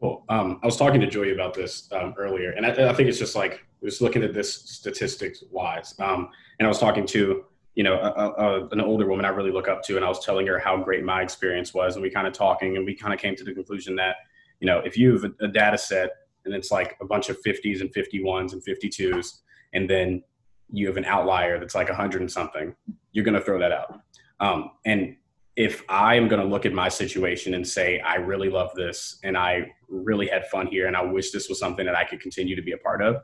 [0.00, 0.24] Cool.
[0.28, 3.18] Um, I was talking to Joey about this um, earlier, and I, I, think it's
[3.18, 5.94] just like just looking at this statistics wise.
[5.98, 7.44] Um, and I was talking to
[7.76, 10.24] you know, a, a, an older woman I really look up to, and I was
[10.24, 13.12] telling her how great my experience was, and we kind of talking, and we kind
[13.12, 14.16] of came to the conclusion that,
[14.60, 16.10] you know, if you have a, a data set
[16.46, 19.40] and it's like a bunch of 50s and 51s and 52s,
[19.74, 20.22] and then
[20.70, 22.74] you have an outlier that's like 100 and something,
[23.12, 24.00] you're going to throw that out.
[24.40, 25.16] Um, and
[25.56, 29.18] if I am going to look at my situation and say, I really love this
[29.22, 32.20] and I really had fun here and I wish this was something that I could
[32.20, 33.16] continue to be a part of,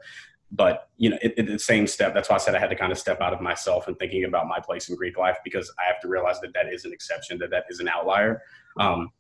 [0.52, 2.14] but you know, it, it, the same step.
[2.14, 4.24] That's why I said I had to kind of step out of myself and thinking
[4.24, 6.92] about my place in Greek life because I have to realize that that is an
[6.92, 8.42] exception, that that is an outlier.
[8.78, 9.10] Um,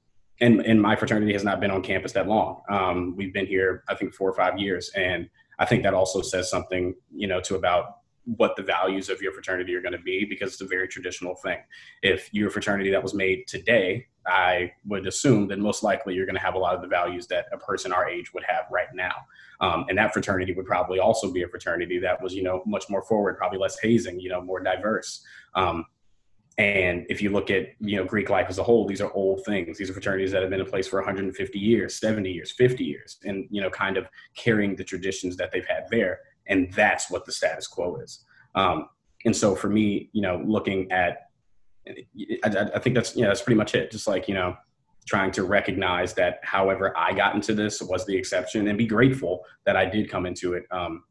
[0.40, 2.62] and and my fraternity has not been on campus that long.
[2.68, 6.20] Um, we've been here, I think, four or five years, and I think that also
[6.20, 9.98] says something, you know, to about what the values of your fraternity are going to
[9.98, 11.58] be because it's a very traditional thing.
[12.02, 16.26] If you're a fraternity that was made today, I would assume that most likely you're
[16.26, 18.66] going to have a lot of the values that a person our age would have
[18.70, 19.14] right now.
[19.60, 22.84] Um, and that fraternity would probably also be a fraternity that was, you know, much
[22.88, 25.24] more forward, probably less hazing, you know, more diverse.
[25.54, 25.84] Um,
[26.58, 29.44] and if you look at, you know, Greek life as a whole, these are old
[29.44, 29.78] things.
[29.78, 33.18] These are fraternities that have been in place for 150 years, 70 years, 50 years,
[33.24, 34.06] and, you know, kind of
[34.36, 38.24] carrying the traditions that they've had there and that's what the status quo is.
[38.54, 38.88] Um,
[39.24, 41.28] and so for me, you know, looking at,
[42.44, 43.90] I, I think that's you know that's pretty much it.
[43.90, 44.56] Just like you know,
[45.06, 49.44] trying to recognize that however I got into this was the exception, and be grateful
[49.66, 51.04] that I did come into it um,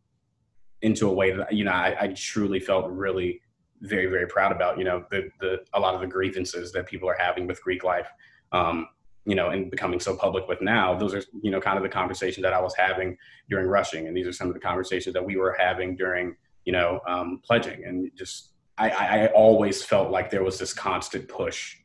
[0.81, 3.41] into a way that you know I, I truly felt really
[3.81, 4.77] very very proud about.
[4.77, 7.83] You know, the the a lot of the grievances that people are having with Greek
[7.83, 8.07] life.
[8.51, 8.87] Um,
[9.25, 11.89] you know, and becoming so public with now, those are, you know, kind of the
[11.89, 13.17] conversations that I was having
[13.49, 14.07] during rushing.
[14.07, 17.39] And these are some of the conversations that we were having during, you know, um,
[17.43, 17.85] pledging.
[17.85, 21.77] And just, I, I always felt like there was this constant push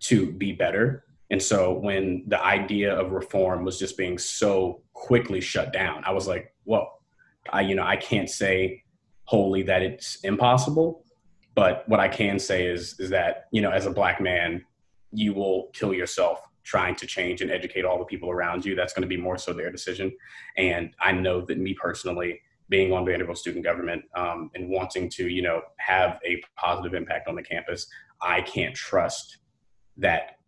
[0.00, 1.04] to be better.
[1.30, 6.12] And so when the idea of reform was just being so quickly shut down, I
[6.12, 6.86] was like, whoa,
[7.50, 8.82] I, you know, I can't say
[9.24, 11.02] wholly that it's impossible,
[11.54, 14.66] but what I can say is, is that, you know, as a black man,
[15.12, 18.92] you will kill yourself trying to change and educate all the people around you, that's
[18.92, 20.12] going to be more so their decision.
[20.56, 25.28] And I know that me personally, being on Vanderbilt student government um, and wanting to,
[25.28, 27.86] you know, have a positive impact on the campus,
[28.22, 29.38] I can't trust
[29.98, 30.38] that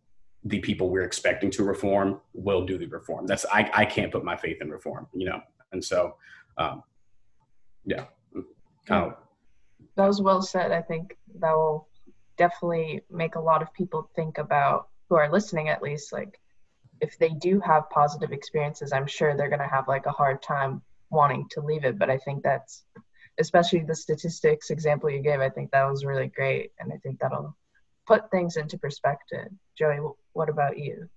[0.43, 3.27] the people we're expecting to reform will do the reform.
[3.27, 5.41] That's I, I can't put my faith in reform, you know.
[5.71, 6.15] And so,
[6.57, 6.83] um,
[7.85, 8.05] yeah,
[8.85, 9.17] kind of.
[9.95, 10.71] That was well said.
[10.71, 11.87] I think that will
[12.37, 16.39] definitely make a lot of people think about who are listening at least like
[16.99, 20.41] if they do have positive experiences i'm sure they're going to have like a hard
[20.41, 21.97] time wanting to leave it.
[21.97, 22.83] But i think that's
[23.39, 26.71] especially the statistics example you gave i think that was really great.
[26.79, 27.55] And i think that'll
[28.05, 29.49] put things into perspective.
[29.77, 29.99] Joey
[30.33, 31.09] what about you?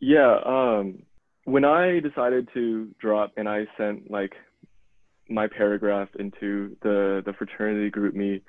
[0.00, 1.02] Yeah um
[1.44, 4.34] when i decided to drop and i sent like
[5.28, 8.42] my paragraph into the the fraternity GroupMe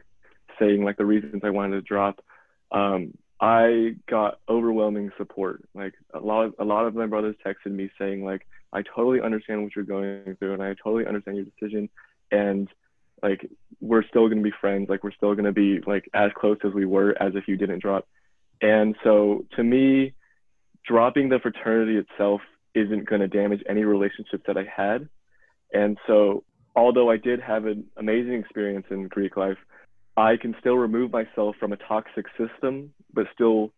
[0.60, 2.24] saying like the reasons i wanted to drop
[2.72, 5.64] um I got overwhelming support.
[5.76, 9.22] Like a lot of a lot of my brothers texted me saying like I totally
[9.22, 11.90] understand what you're going through and I totally understand your decision
[12.32, 12.68] and
[13.22, 16.32] like we're still going to be friends like we're still going to be like as
[16.36, 18.08] close as we were as if you didn't drop.
[18.62, 20.14] And so to me
[20.86, 22.42] dropping the fraternity itself
[22.74, 25.10] isn't going to damage any relationships that I had.
[25.74, 26.44] And so
[26.76, 29.58] although I did have an amazing experience in Greek life,
[30.18, 33.72] I can still remove myself from a toxic system, but still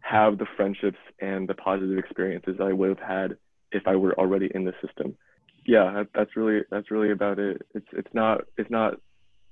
[0.00, 3.36] have the friendships and the positive experiences I would have had
[3.70, 5.16] if I were already in the system.
[5.64, 7.62] Yeah, that's really that's really about it.
[7.74, 8.94] It's it's not it's not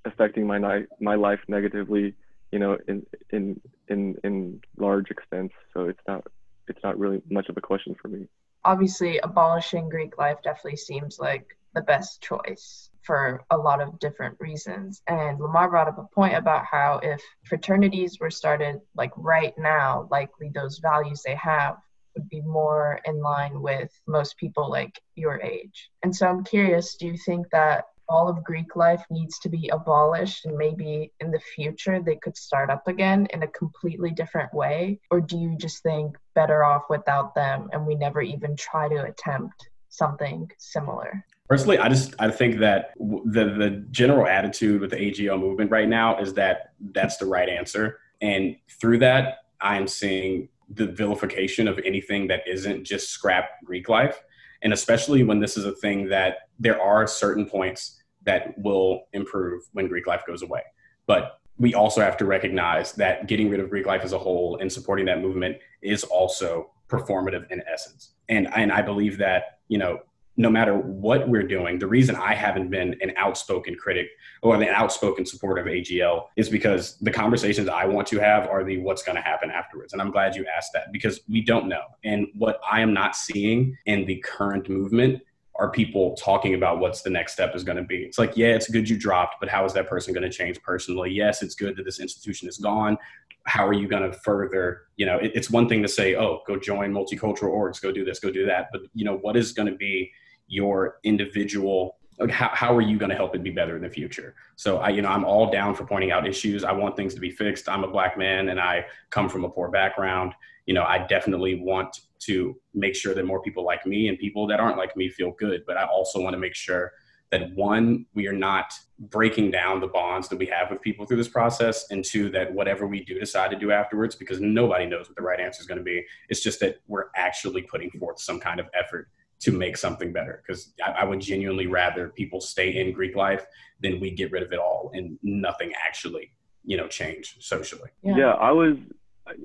[0.04, 2.16] affecting my ni- my life negatively,
[2.50, 5.54] you know, in in in in large extents.
[5.72, 6.26] So it's not
[6.66, 8.26] it's not really much of a question for me.
[8.64, 14.36] Obviously, abolishing Greek life definitely seems like the best choice for a lot of different
[14.40, 15.02] reasons.
[15.06, 20.08] And Lamar brought up a point about how if fraternities were started like right now,
[20.10, 21.76] likely those values they have
[22.16, 25.90] would be more in line with most people like your age.
[26.02, 29.68] And so I'm curious, do you think that all of Greek life needs to be
[29.68, 34.52] abolished and maybe in the future they could start up again in a completely different
[34.52, 34.98] way?
[35.10, 39.04] Or do you just think better off without them and we never even try to
[39.04, 41.24] attempt something similar?
[41.50, 45.88] Personally, I just I think that the the general attitude with the AGL movement right
[45.88, 51.66] now is that that's the right answer, and through that, I am seeing the vilification
[51.66, 54.22] of anything that isn't just scrap Greek life,
[54.62, 59.64] and especially when this is a thing that there are certain points that will improve
[59.72, 60.62] when Greek life goes away,
[61.08, 64.56] but we also have to recognize that getting rid of Greek life as a whole
[64.58, 68.12] and supporting that movement is also performative in essence.
[68.28, 69.98] And and I believe that you know
[70.40, 74.08] no matter what we're doing, the reason I haven't been an outspoken critic
[74.40, 78.64] or an outspoken supporter of AGL is because the conversations I want to have are
[78.64, 79.92] the what's going to happen afterwards.
[79.92, 81.82] And I'm glad you asked that because we don't know.
[82.04, 85.20] And what I am not seeing in the current movement
[85.56, 87.98] are people talking about what's the next step is going to be.
[87.98, 90.58] It's like, yeah, it's good you dropped, but how is that person going to change
[90.62, 91.10] personally?
[91.10, 92.96] Yes, it's good that this institution is gone.
[93.44, 94.84] How are you going to further?
[94.96, 98.06] You know, it, it's one thing to say, oh, go join multicultural orgs, go do
[98.06, 98.68] this, go do that.
[98.72, 100.10] But, you know, what is going to be
[100.50, 103.88] your individual like how, how are you going to help it be better in the
[103.88, 104.34] future?
[104.56, 106.64] So i you know i'm all down for pointing out issues.
[106.64, 107.68] I want things to be fixed.
[107.68, 110.34] I'm a black man and i come from a poor background.
[110.66, 114.46] You know i definitely want to make sure that more people like me and people
[114.48, 116.92] that aren't like me feel good but i also want to make sure
[117.30, 121.16] that one we are not breaking down the bonds that we have with people through
[121.16, 125.08] this process and two that whatever we do decide to do afterwards because nobody knows
[125.08, 126.04] what the right answer is going to be.
[126.28, 129.08] It's just that we're actually putting forth some kind of effort
[129.40, 133.46] to make something better because I, I, would genuinely rather people stay in greek life
[133.80, 136.32] than we get rid of it all and nothing actually
[136.64, 137.90] you know change socially.
[138.02, 138.76] Yeah, yeah i was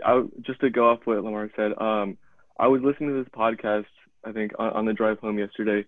[0.04, 2.18] I, just to go off what lamar said um,
[2.60, 3.86] i was listening to this podcast
[4.24, 5.86] i think on, on the drive home yesterday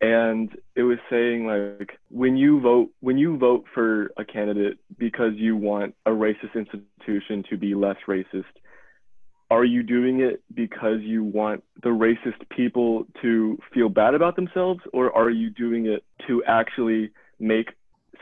[0.00, 5.32] and it was saying like when you vote when you vote for a candidate because
[5.36, 8.44] you want a racist institution to be less racist
[9.50, 14.80] are you doing it because you want the racist people to feel bad about themselves
[14.92, 17.70] or are you doing it to actually make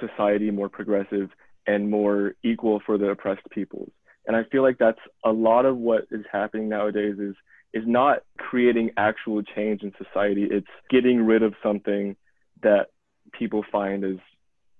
[0.00, 1.30] society more progressive
[1.66, 3.90] and more equal for the oppressed peoples?
[4.26, 7.34] And i feel like that's a lot of what is happening nowadays is
[7.72, 10.46] is not creating actual change in society.
[10.48, 12.14] It's getting rid of something
[12.62, 12.86] that
[13.32, 14.16] people find as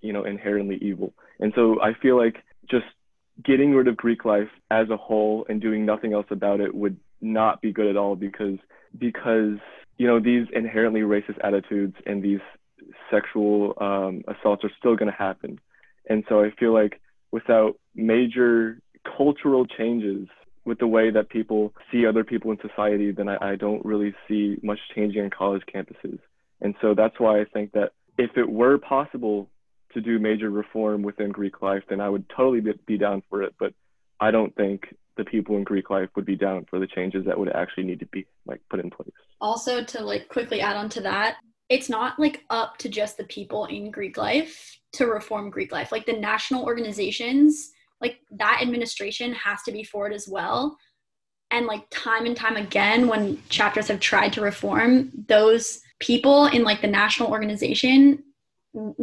[0.01, 1.15] you know inherently evil.
[1.41, 2.37] And so i feel like
[2.71, 2.87] just
[3.43, 6.97] getting rid of Greek life as a whole and doing nothing else about it would
[7.21, 8.59] not be good at all because
[8.99, 9.59] because
[9.99, 12.41] you know these inherently racist attitudes and these
[13.11, 15.59] sexual um, assaults are still going to happen.
[16.09, 18.81] And so i feel like without major
[19.17, 20.29] cultural changes
[20.65, 24.15] with the way that people see other people in society then i, I don't really
[24.29, 26.19] see much changing on college campuses.
[26.61, 29.49] And so that's why i think that if it were possible
[29.95, 33.55] to do major reform within Greek life, then I would totally be, down for it.
[33.59, 33.73] But
[34.21, 37.39] I don't think the people in Greek life would be down for the changes that
[37.39, 39.11] would actually need to be like put in place.
[39.41, 41.37] Also, to like quickly add on to that,
[41.69, 45.93] it's not like up to just the people in Greek life to reform Greek life.
[45.93, 50.77] Like the national organizations, like that administration has to be for it as well.
[51.51, 56.65] And like time and time again, when chapters have tried to reform, those people in
[56.65, 58.25] like the national organization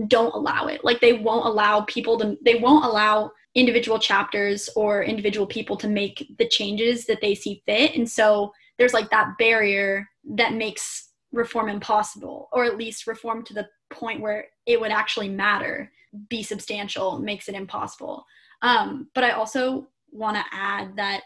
[0.07, 0.83] don't allow it.
[0.83, 5.87] Like they won't allow people to, they won't allow individual chapters or individual people to
[5.87, 7.95] make the changes that they see fit.
[7.95, 13.53] And so there's like that barrier that makes reform impossible, or at least reform to
[13.53, 15.91] the point where it would actually matter,
[16.29, 18.25] be substantial, makes it impossible.
[18.61, 21.21] Um, but I also want to add that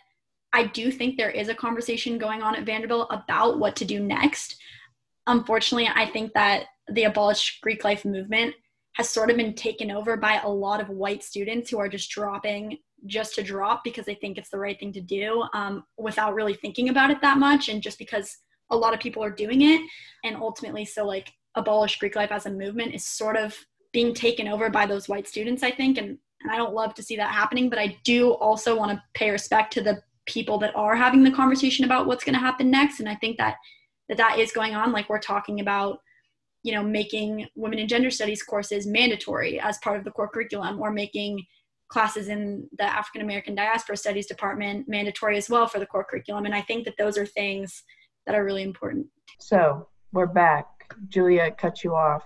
[0.54, 4.00] I do think there is a conversation going on at Vanderbilt about what to do
[4.00, 4.58] next.
[5.28, 8.54] Unfortunately, I think that the abolish Greek life movement
[8.94, 12.10] has sort of been taken over by a lot of white students who are just
[12.10, 16.34] dropping just to drop because they think it's the right thing to do um, without
[16.34, 18.38] really thinking about it that much and just because
[18.72, 19.82] a lot of people are doing it.
[20.24, 23.56] And ultimately so like abolish greek life as a movement is sort of
[23.94, 25.98] being taken over by those white students i think.
[25.98, 29.02] And, and i don't love to see that happening but i do also want to
[29.14, 32.70] pay respect to the people that are having the conversation about what's going to happen
[32.70, 33.00] next.
[33.00, 33.56] And i think that
[34.10, 34.91] that that is going on.
[34.91, 35.99] Like we're talking about
[36.66, 40.82] you know making women and gender studies courses mandatory as part of the core curriculum
[40.82, 41.45] or making
[41.89, 46.45] classes in the african american diaspora studies department mandatory as well for the core curriculum.
[46.45, 47.84] And i think that those are things
[48.26, 49.06] that are really important.
[49.39, 50.66] So we're back.
[51.10, 52.24] Julia cut you off.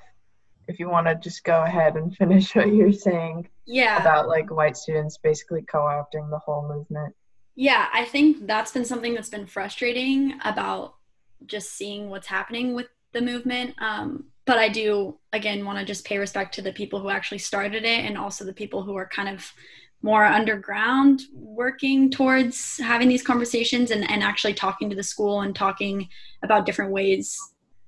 [0.69, 4.01] If you want to just go ahead and finish what you're saying yeah.
[4.01, 7.13] about like white students basically co-opting the whole movement.
[7.55, 10.95] Yeah i think that's been something that's been frustrating about
[11.45, 13.75] just seeing what's happening with the movement.
[13.81, 17.37] Um, but I do, again, want to just pay respect to the people who actually
[17.37, 19.51] started it and also the people who are kind of
[20.01, 25.55] more underground working towards having these conversations and, and actually talking to the school and
[25.55, 26.07] talking
[26.41, 27.37] about different ways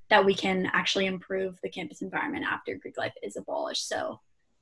[0.09, 3.87] that we can actually improve the campus environment after Greek life is abolished.
[3.87, 4.19] So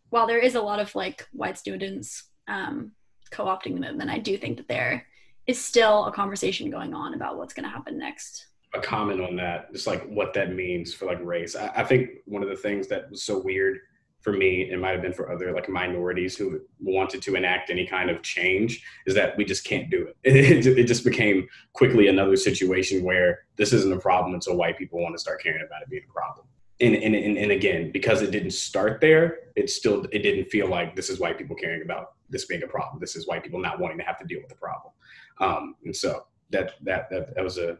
[0.09, 2.91] while there is a lot of like white students um,
[3.31, 5.07] co-opting the movement, I do think that there
[5.47, 9.36] is still a conversation going on about what's going to happen next a comment on
[9.38, 11.55] that, just like what that means for like race.
[11.55, 13.80] I, I, think one of the things that was so weird
[14.22, 17.88] for me, it might have been for other like minorities who wanted to enact any
[17.88, 20.17] kind of change, is that we just can't do it.
[20.24, 25.01] It, it just became quickly another situation where this isn't a problem until white people
[25.01, 26.45] want to start caring about it being a problem.
[26.82, 30.67] And, and, and, and again, because it didn't start there, it still it didn't feel
[30.67, 32.99] like this is white people caring about this being a problem.
[32.99, 34.93] This is white people not wanting to have to deal with the problem.
[35.39, 37.80] Um, and so that that that, that was a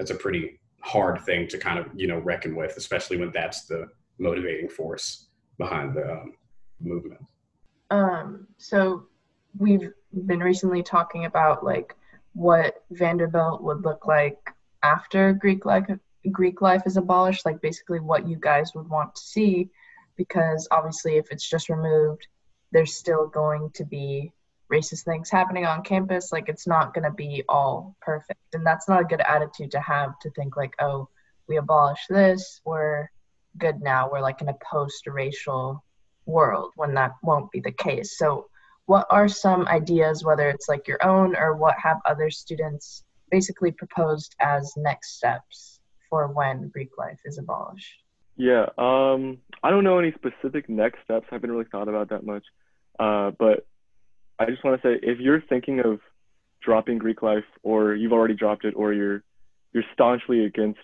[0.00, 3.66] that's a pretty hard thing to kind of you know reckon with, especially when that's
[3.66, 3.86] the
[4.18, 5.26] motivating force
[5.58, 6.32] behind the um,
[6.80, 7.20] movement.
[7.90, 9.04] Um, so
[9.58, 9.92] we've
[10.26, 11.94] been recently talking about like
[12.32, 14.38] what Vanderbilt would look like
[14.82, 15.84] after Greek life
[16.32, 19.68] Greek life is abolished, like basically what you guys would want to see,
[20.16, 22.26] because obviously if it's just removed,
[22.72, 24.32] there's still going to be
[24.70, 28.40] racist things happening on campus like it's not going to be all perfect.
[28.54, 31.08] And that's not a good attitude to have to think like oh
[31.48, 33.08] we abolish this we're
[33.58, 34.08] good now.
[34.10, 35.82] We're like in a post-racial
[36.24, 38.16] world when that won't be the case.
[38.16, 38.46] So
[38.86, 43.72] what are some ideas whether it's like your own or what have other students basically
[43.72, 48.02] proposed as next steps for when greek life is abolished?
[48.36, 51.26] Yeah um i don't know any specific next steps.
[51.30, 52.44] I haven't really thought about that much.
[52.98, 53.66] Uh, but
[54.40, 56.00] I just want to say if you're thinking of
[56.62, 59.22] dropping Greek life or you've already dropped it or you're
[59.72, 60.80] you're staunchly against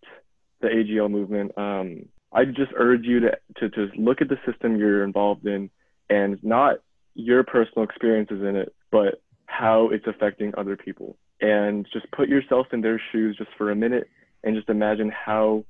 [0.60, 4.76] the AGL movement, um, I just urge you to, to to look at the system
[4.76, 5.70] you're involved in
[6.10, 6.76] and not
[7.14, 11.16] your personal experiences in it, but how it's affecting other people.
[11.40, 14.08] And just put yourself in their shoes just for a minute
[14.44, 15.64] and just imagine how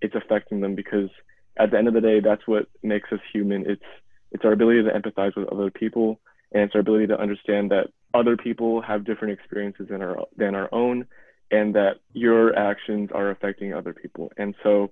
[0.00, 1.10] it's affecting them because
[1.58, 3.68] at the end of the day that's what makes us human.
[3.68, 3.84] It's
[4.32, 6.18] it's our ability to empathize with other people
[6.52, 10.54] and it's our ability to understand that other people have different experiences than our than
[10.54, 11.06] our own
[11.50, 14.32] and that your actions are affecting other people.
[14.36, 14.90] And so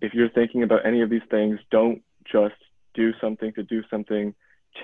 [0.00, 2.54] if you're thinking about any of these things don't just
[2.94, 4.34] do something to do something.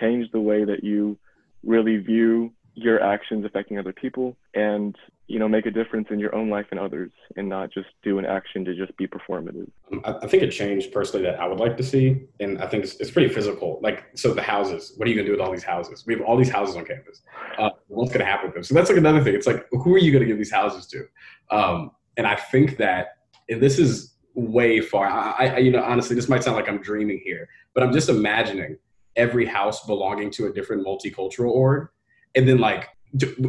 [0.00, 1.18] Change the way that you
[1.64, 2.52] really view
[2.82, 6.66] your actions affecting other people and you know make a difference in your own life
[6.70, 9.68] and others and not just do an action to just be performative.
[9.92, 12.84] Um, I, think a change personally that i would like to see and i think
[12.84, 15.46] it's, it's, pretty physical like so the houses what are you going to do with
[15.46, 16.04] all these houses?
[16.06, 17.22] We have all these houses on campus.
[17.58, 18.64] Uh, what's going to happen with them?
[18.64, 19.34] So that's like another thing.
[19.34, 21.06] It's like who are you going to give these houses to?
[21.50, 23.18] Um, and i think that
[23.48, 26.80] and this is way far I, I you know honestly this might sound like i'm
[26.80, 28.78] dreaming here but i'm just imagining
[29.16, 31.88] every house belonging to a different multicultural org
[32.34, 32.88] and then like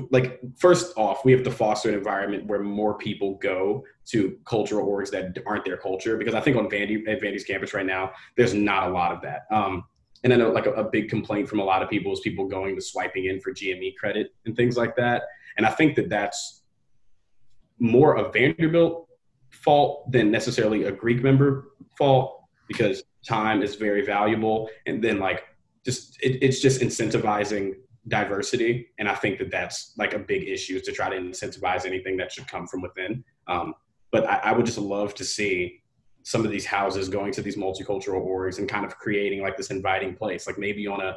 [0.09, 4.87] like first off we have to foster an environment where more people go to cultural
[4.87, 8.11] orgs that aren't their culture because i think on vandy at vandy's campus right now
[8.35, 9.41] there's not a lot of that.
[9.51, 9.83] Um,
[10.23, 12.47] and i know like a, a, big complaint from a lot of people is people
[12.47, 15.23] going to swiping in for gme credit and things like that.
[15.57, 16.63] And i think that that's
[17.77, 19.07] more a vanderbilt
[19.51, 24.69] fault than necessarily a greek member fault because time is very valuable.
[24.85, 25.43] And then like
[25.85, 27.73] just it, it's just incentivizing
[28.07, 31.85] diversity and i think that that's like a big issue is to try to incentivize
[31.85, 33.73] anything that should come from within um,
[34.11, 35.81] but I, I, would just love to see
[36.23, 39.69] some of these houses going to these multicultural orgs and kind of creating like this
[39.69, 41.15] inviting place like maybe on a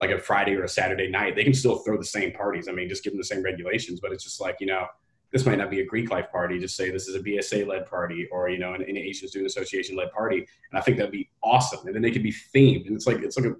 [0.00, 2.68] like a Friday or a Saturday night, they can still throw the same parties.
[2.68, 4.86] I mean, just give them the same regulations, but it's just like, you know,
[5.32, 6.58] this might not be a Greek life party.
[6.58, 9.50] Just say this is a BSA led party or, you know, an, an Asian Student
[9.50, 10.38] Association led party.
[10.38, 11.86] And I think that'd be awesome.
[11.86, 12.86] And then they could be themed.
[12.86, 13.56] And it's like, it's like a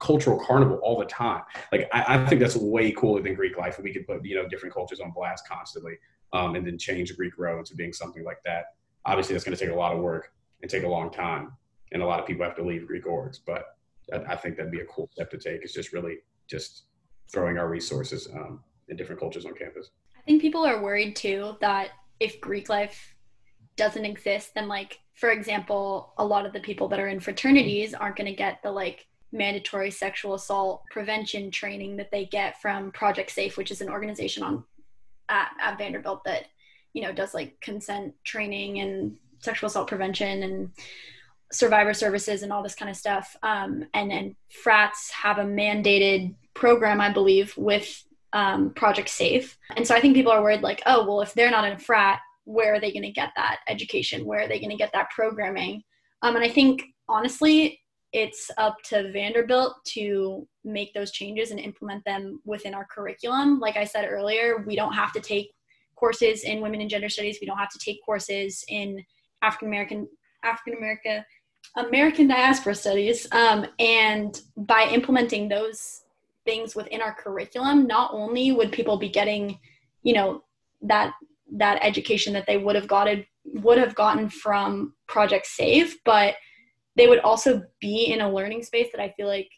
[0.00, 1.42] cultural carnival all the time.
[1.70, 3.78] Like, I, I think that's way cooler than Greek life.
[3.78, 5.94] We could put, you know, different cultures on blast constantly
[6.32, 8.74] um, and then change Greek row into being something like that.
[9.04, 10.32] Obviously, that's going to take a lot of work
[10.62, 11.52] and take a long time.
[11.92, 13.76] And a lot of people have to leave Greek orgs, but
[14.12, 15.62] I, I think that'd be a cool step to take.
[15.62, 16.84] It's just really just
[17.32, 19.90] throwing our resources um, in different cultures on campus.
[20.16, 23.14] I think people are worried too that if Greek life
[23.76, 27.92] doesn't exist, then like for example, a lot of the people that are in fraternities
[27.92, 32.90] aren't going to get the like mandatory sexual assault prevention training that they get from
[32.92, 34.64] Project Safe, which is an organization on
[35.28, 36.46] at, at Vanderbilt that
[36.92, 40.70] you know does like consent training and sexual assault prevention and
[41.52, 43.36] survivor services and all this kind of stuff.
[43.42, 49.56] Um, and and frats have a mandated program, I believe, with um, Project Safe.
[49.76, 51.78] And so I think people are worried, like, oh, well, if they're not in a
[51.78, 54.24] frat, where are they going to get that education?
[54.24, 55.82] Where are they going to get that programming?
[56.22, 57.80] Um, and I think honestly,
[58.12, 63.60] it's up to Vanderbilt to make those changes and implement them within our curriculum.
[63.60, 65.52] Like I said earlier, we don't have to take
[65.94, 67.38] courses in women and gender studies.
[67.40, 69.04] We don't have to take courses in
[69.42, 70.08] African American
[70.42, 71.24] African America
[71.76, 73.28] American diaspora studies.
[73.32, 76.02] Um, and by implementing those
[76.44, 79.58] things within our curriculum, not only would people be getting,
[80.02, 80.42] you know,
[80.82, 81.12] that
[81.52, 86.34] that education that they would have gotten would have gotten from Project Safe, but
[87.00, 89.48] they would also be in a learning space that I feel like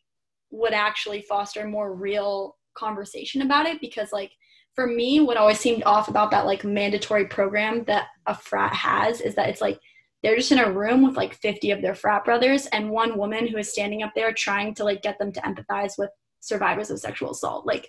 [0.52, 4.30] would actually foster more real conversation about it because like
[4.76, 9.20] for me what always seemed off about that like mandatory program that a frat has
[9.20, 9.80] is that it's like
[10.22, 13.48] they're just in a room with like 50 of their frat brothers and one woman
[13.48, 17.00] who is standing up there trying to like get them to empathize with survivors of
[17.00, 17.66] sexual assault.
[17.66, 17.88] Like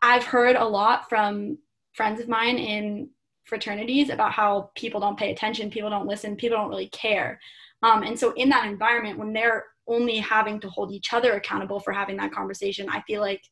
[0.00, 1.58] i've heard a lot from
[1.92, 3.10] friends of mine in
[3.44, 7.38] fraternities about how people don't pay attention people don't listen people don't really care
[7.82, 11.80] um, and so in that environment when they're only having to hold each other accountable
[11.80, 13.42] for having that conversation i feel like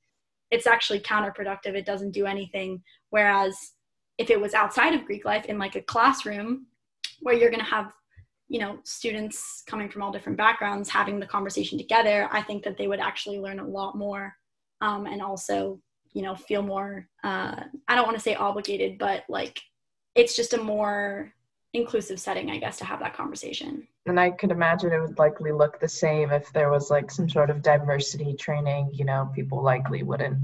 [0.51, 1.75] it's actually counterproductive.
[1.75, 2.83] It doesn't do anything.
[3.11, 3.73] Whereas
[4.19, 6.67] if it was outside of greek life in like a classroom
[7.21, 7.93] where you're going to have
[8.49, 12.77] you know students coming from all different backgrounds having the conversation together i think that
[12.77, 14.35] they would actually learn a lot more
[14.81, 15.81] um, and also
[16.13, 19.61] you know feel more uh, i don't want to say obligated but like
[20.15, 21.33] it's just a more
[21.75, 23.87] inclusive setting i guess to have that conversation.
[24.07, 27.29] And i could imagine it would likely look the same if there was like some
[27.29, 30.39] sort of diversity training you know people likely wouldn't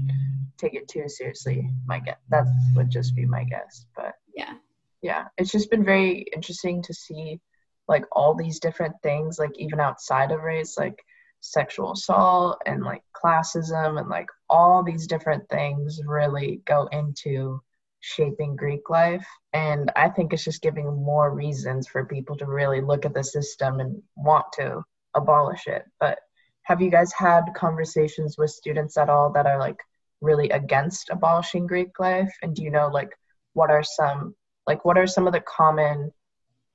[0.57, 2.45] take it too seriously my guess that
[2.75, 4.53] would just be my guess but yeah.
[5.01, 7.39] Yeah it's just been very interesting to see
[7.87, 11.03] like all these different things like even outside of race like
[11.41, 17.61] sexual assault and like classism and like all these different things really go into
[18.05, 19.25] shaping greek life.
[19.53, 23.23] And i think it's just giving more reasons for people to really look at the
[23.23, 24.83] system and want to
[25.15, 25.83] abolish it.
[25.99, 26.19] But
[26.63, 29.79] have you guys had conversations with students at all that are like
[30.21, 32.31] really against abolishing greek life?
[32.41, 33.09] And do you know like
[33.53, 34.35] what are some
[34.67, 36.11] like what are some of the common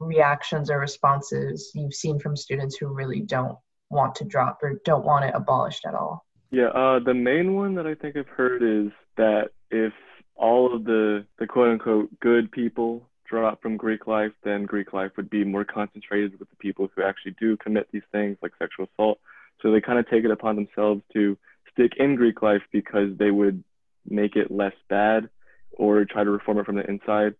[0.00, 3.58] reactions or responses you've seen from students who really don't
[3.90, 6.24] want to drop or don't want it abolished at all?
[6.50, 9.92] Yeah uh, the main one that i think i've heard is that if
[10.40, 15.12] all of the the quote unquote good people drop from greek life then greek life
[15.16, 18.88] would be more concentrated with the people who actually do commit these things like sexual
[18.92, 19.20] assault
[19.62, 21.38] so they kind of take it upon themselves to
[21.72, 23.62] stick in greek life because they would
[24.08, 25.28] make it less bad
[25.72, 27.34] or try to reform it from the inside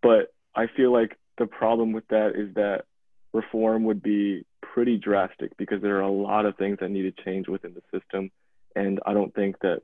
[0.00, 2.84] but I feel like the problem with that is that
[3.32, 7.24] reform would be pretty drastic because there are a lot of things that need to
[7.24, 8.30] change within the system.
[8.76, 9.80] And I don't think that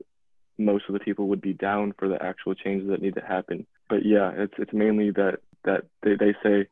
[0.59, 3.65] most of the people would be down for the actual changes that need to happen.
[3.89, 6.67] But yeah, it's it's mainly that that they, they say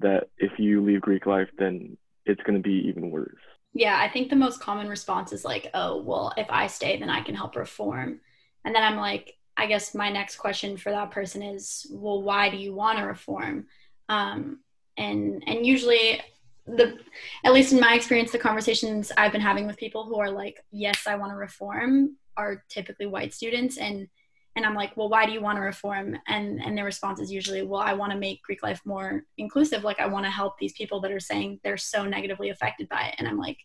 [0.00, 1.96] that if you leave Greek life, then
[2.26, 3.34] it's going to be even worse.
[3.72, 7.08] Yeah, I think the most common response is like, oh, well, if I stay, then
[7.08, 8.20] I can help reform.
[8.64, 12.50] And then I'm like, I guess my next question for that person is, well, why
[12.50, 13.66] do you want to reform?
[14.08, 14.58] Um,
[14.96, 16.20] and and usually
[16.66, 16.98] the
[17.44, 20.64] at least in my experience the conversations i've been having with people who are like
[20.70, 24.08] yes i want to reform are typically white students and
[24.56, 26.16] and i'm like well why do you want to reform?
[26.26, 29.84] And and their response is usually well i want to make greek life more inclusive
[29.84, 33.02] like i want to help these people that are saying they're so negatively affected by
[33.08, 33.14] it.
[33.18, 33.58] And i'm like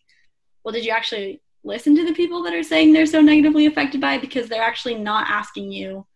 [0.64, 4.00] well did you actually listen to the people that are saying they're so negatively affected
[4.00, 4.20] by it?
[4.20, 6.06] Because they're actually not asking you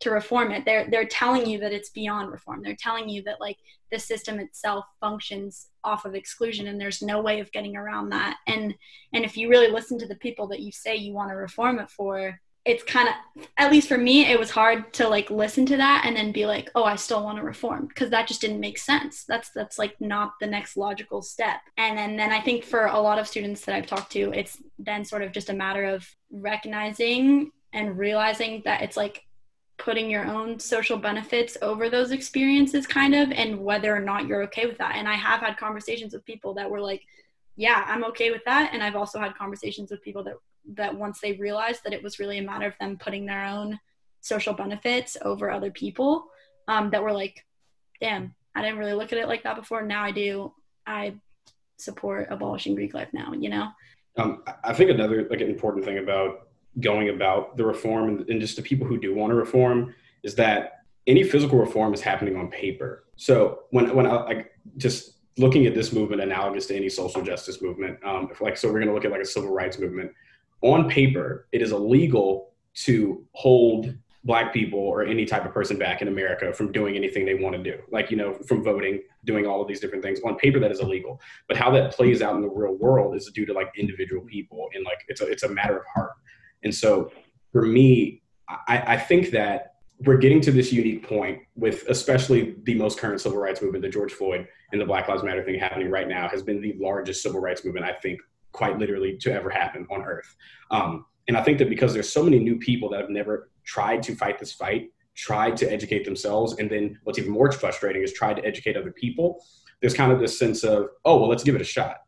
[0.00, 0.64] to reform it.
[0.64, 2.62] They're they're telling you that it's beyond reform.
[2.62, 3.58] They're telling you that like
[3.90, 8.36] the system itself functions off of exclusion and there's no way of getting around that.
[8.46, 8.74] And
[9.12, 11.78] and if you really listen to the people that you say you want to reform
[11.78, 15.66] it for, it's kind of at least for me it was hard to like listen
[15.66, 18.40] to that and then be like oh i still want to reform because that just
[18.40, 22.40] didn't make sense that's that's like not the next logical step and then then i
[22.40, 25.50] think for a lot of students that i've talked to it's then sort of just
[25.50, 29.22] a matter of recognizing and realizing that it's like
[29.76, 34.42] putting your own social benefits over those experiences kind of and whether or not you're
[34.44, 34.94] okay with that.
[34.96, 37.02] And i have had conversations with people that were like
[37.56, 38.70] yeah i'm okay with that.
[38.72, 40.34] And i've also had conversations with people that
[40.74, 43.78] that once they realized that it was really a matter of them putting their own
[44.20, 46.26] social benefits over other people
[46.68, 47.44] um, that were like
[48.00, 49.82] damn i didn't really look at it like that before.
[49.82, 50.52] Now i do.
[50.86, 51.14] I
[51.78, 53.68] support abolishing greek life now you know?
[54.16, 56.48] Um, i think another like an important thing about
[56.80, 60.34] going about the reform and, and just the people who do want to reform is
[60.34, 63.04] that any physical reform is happening on paper.
[63.16, 67.60] So when when I like just looking at this movement analogous to any social justice
[67.60, 70.12] movement, um, if like so we're going to look at like a civil rights movement.
[70.62, 73.94] On paper, it is illegal to hold
[74.24, 77.54] black people or any type of person back in America from doing anything they want
[77.54, 80.18] to do, like you know, from voting, doing all of these different things.
[80.24, 83.30] On paper, that is illegal, but how that plays out in the real world is
[83.34, 86.12] due to like individual people, and like it's a it's a matter of heart.
[86.64, 87.12] And so
[87.52, 92.74] for me, I, I think that we're getting to this unique point with especially the
[92.74, 95.90] most current civil rights movement, the George Floyd and the Black Lives Matter thing happening
[95.90, 98.20] right now has been the largest civil rights movement, I think,
[98.52, 100.34] quite literally to ever happen on earth.
[100.70, 104.02] Um, and I think that because there's so many new people that have never tried
[104.04, 108.12] to fight this fight, tried to educate themselves, and then what's even more frustrating is
[108.12, 109.42] tried to educate other people,
[109.80, 112.03] there's kind of this sense of, oh, well, let's give it a shot.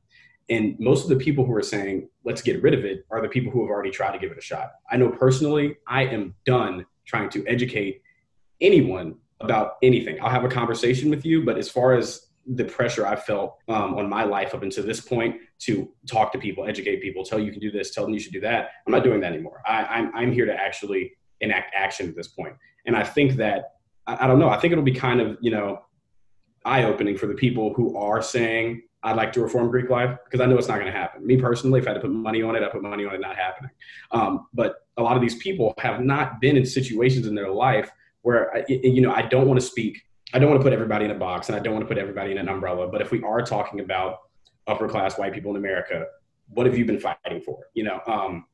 [0.48, 3.28] And most of the people who are saying, let's get rid of it, are the
[3.28, 4.72] people who have already tried to give it a shot.
[4.90, 8.02] I know personally, I am done trying to educate
[8.60, 10.18] anyone about anything.
[10.20, 13.94] I'll have a conversation with you, but as far as the pressure I felt um,
[13.94, 17.50] on my life up until this point to talk to people, educate people, tell you
[17.50, 19.62] can do this, tell them you should do that, I'm not doing that anymore.
[19.66, 22.54] I, I'm, I'm here to actually enact action at this point.
[22.86, 23.72] And I think that,
[24.06, 25.80] I, I don't know, I think it'll be kind of, you know,
[26.64, 30.40] eye opening for the people who are saying, I'd like to reform Greek life because
[30.40, 31.24] I know it's not going to happen.
[31.24, 33.20] Me personally, if I had to put money on it, I put money on it
[33.20, 33.70] not happening.
[34.10, 37.88] Um, but a lot of these people have not been in situations in their life
[38.22, 40.02] where you know I don't want to speak.
[40.34, 41.98] I don't want to put everybody in a box, and I don't want to put
[41.98, 42.88] everybody in an umbrella.
[42.88, 44.18] But if we are talking about
[44.66, 46.06] upper class white people in America,
[46.48, 47.60] what have you been fighting for?
[47.74, 48.46] You know, um,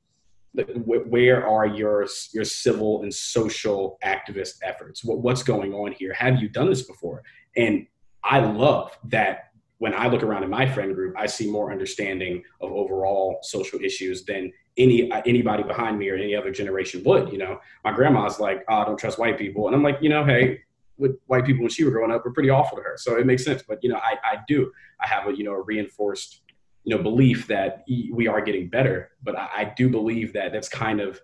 [0.84, 5.02] where are your your civil and social activist efforts?
[5.02, 6.12] What, what's going on here?
[6.12, 7.22] Have you done this before?
[7.56, 7.86] And
[8.22, 9.51] I love that
[9.82, 13.80] when I look around in my friend group, I see more understanding of overall social
[13.80, 17.32] issues than any uh, anybody behind me or any other generation would.
[17.32, 20.08] You know, my grandma's like, oh, I don't trust white people," and I'm like, you
[20.08, 20.60] know, hey,
[20.98, 23.26] with white people when she was growing up were pretty awful to her, so it
[23.26, 23.64] makes sense.
[23.66, 24.70] But you know, I I do
[25.00, 26.42] I have a you know a reinforced
[26.84, 30.68] you know belief that we are getting better, but I, I do believe that that's
[30.68, 31.20] kind of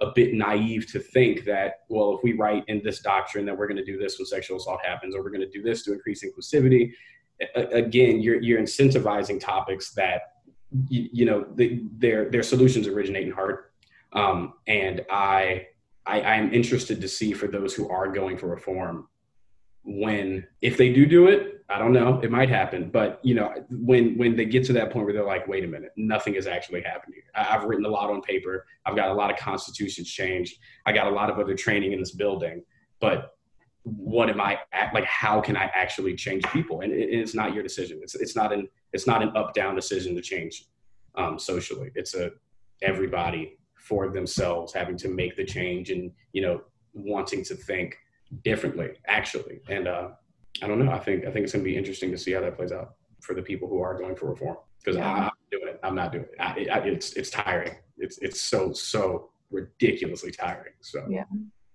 [0.00, 3.68] a bit naive to think that well if we write in this doctrine that we're
[3.68, 5.92] going to do this when sexual assault happens or we're going to do this to
[5.92, 6.90] increase inclusivity
[7.54, 10.34] again, you're you're incentivizing topics that
[10.88, 13.72] you, you know the, their their solutions originate in heart,
[14.12, 15.66] um, and I,
[16.06, 19.08] I I'm interested to see for those who are going for reform
[19.84, 22.88] when if they do do it i don't know it might happen.
[22.88, 25.66] But you know when when they get to that point where they're like wait a
[25.66, 28.64] minute nothing is actually happening i've written a lot on paper.
[28.84, 30.58] I've got a lot of constitutions changed.
[30.86, 32.62] I got a lot of other training in this building.
[33.00, 33.36] But
[33.84, 34.58] what am I
[34.94, 35.04] like?
[35.04, 36.80] How can I actually change people?
[36.80, 38.00] And it, it's not your decision.
[38.02, 40.66] It's it's not an it's not an up down decision to change
[41.16, 41.90] um, socially.
[41.94, 42.30] It's a
[42.82, 46.62] everybody for themselves having to make the change and you know
[46.94, 47.96] wanting to think
[48.44, 49.60] differently actually.
[49.68, 50.10] And uh,
[50.62, 50.92] I don't know.
[50.92, 52.94] I think I think it's going to be interesting to see how that plays out
[53.20, 55.10] for the people who are going for reform because yeah.
[55.12, 55.80] I'm doing it.
[55.82, 56.40] I'm not doing it.
[56.40, 56.92] I, it.
[56.92, 57.76] It's it's tiring.
[57.98, 60.74] It's it's so so ridiculously tiring.
[60.80, 61.24] So yeah.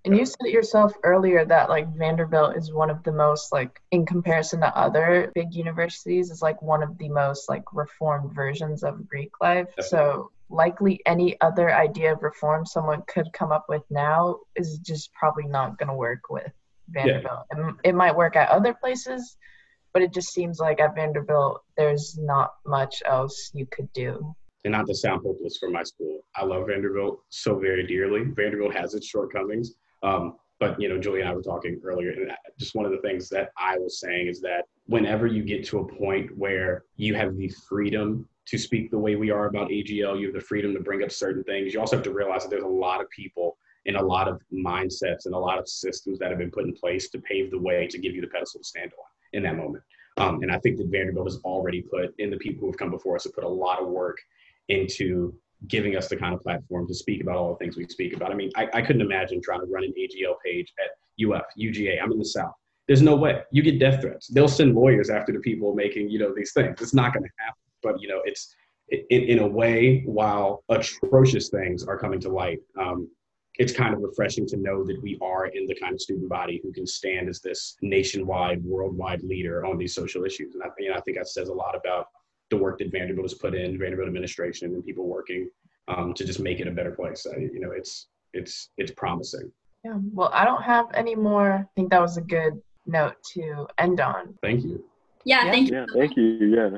[0.07, 3.81] And you said it yourself earlier that like Vanderbilt is one of the most like
[3.91, 8.83] in comparison to other big universities is like one of the most like reformed versions
[8.83, 9.67] of Greek life.
[9.81, 15.11] So likely any other idea of reform someone could come up with now is just
[15.11, 16.53] probably not going to work with
[16.87, 17.45] Vanderbilt.
[17.53, 17.71] Yeah.
[17.83, 19.35] It might work at other places,
[19.91, 24.33] but it just seems like at Vanderbilt there's not much else you could do.
[24.63, 28.23] And not to sound hopeless for my school, I love Vanderbilt so very dearly.
[28.23, 32.31] Vanderbilt has its shortcomings, um, but you know, Julie and I were talking earlier, and
[32.59, 35.79] just one of the things that I was saying is that whenever you get to
[35.79, 40.19] a point where you have the freedom to speak the way we are about AGL,
[40.19, 41.73] you have the freedom to bring up certain things.
[41.73, 44.41] You also have to realize that there's a lot of people and a lot of
[44.53, 47.59] mindsets and a lot of systems that have been put in place to pave the
[47.59, 49.83] way to give you the pedestal to stand on in that moment.
[50.17, 52.89] Um, and I think that Vanderbilt has already put and the people who have come
[52.89, 54.17] before us have put a lot of work
[54.69, 55.33] into
[55.67, 58.31] giving us the kind of platform to speak about all the things we speak about.
[58.31, 60.91] I mean, I, I couldn't imagine trying to run an AGL page at
[61.25, 62.01] UF, UGA.
[62.01, 62.53] I'm in the South.
[62.87, 63.41] There's no way.
[63.51, 64.27] You get death threats.
[64.27, 66.81] They'll send lawyers after the people making, you know, these things.
[66.81, 67.59] It's not going to happen.
[67.83, 68.55] But, you know, it's
[68.89, 73.09] in, in a way, while atrocious things are coming to light, um,
[73.59, 76.61] it's kind of refreshing to know that we are in the kind of student body
[76.63, 80.53] who can stand as this nationwide, worldwide leader on these social issues.
[80.53, 82.07] And I, you know, I think that says a lot about
[82.49, 85.49] the work that Vanderbilt has put in, Vanderbilt administration, and people working
[85.87, 87.25] um, to just make it a better place.
[87.25, 89.51] I, you know, it's it's it's promising.
[89.83, 89.97] Yeah.
[90.13, 91.51] Well, I don't have any more.
[91.51, 94.37] I think that was a good note to end on.
[94.41, 94.83] Thank you.
[95.23, 95.45] Yeah.
[95.45, 95.51] Yeah.
[95.51, 95.75] Thank you.
[95.75, 96.55] Yeah, thank you.
[96.55, 96.77] Yeah.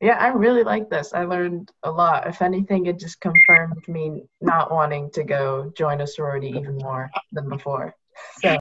[0.00, 1.12] Yeah, I really like this.
[1.12, 2.28] I learned a lot.
[2.28, 7.10] If anything, it just confirmed me not wanting to go join a sorority even more
[7.32, 7.96] than before.
[8.40, 8.56] So,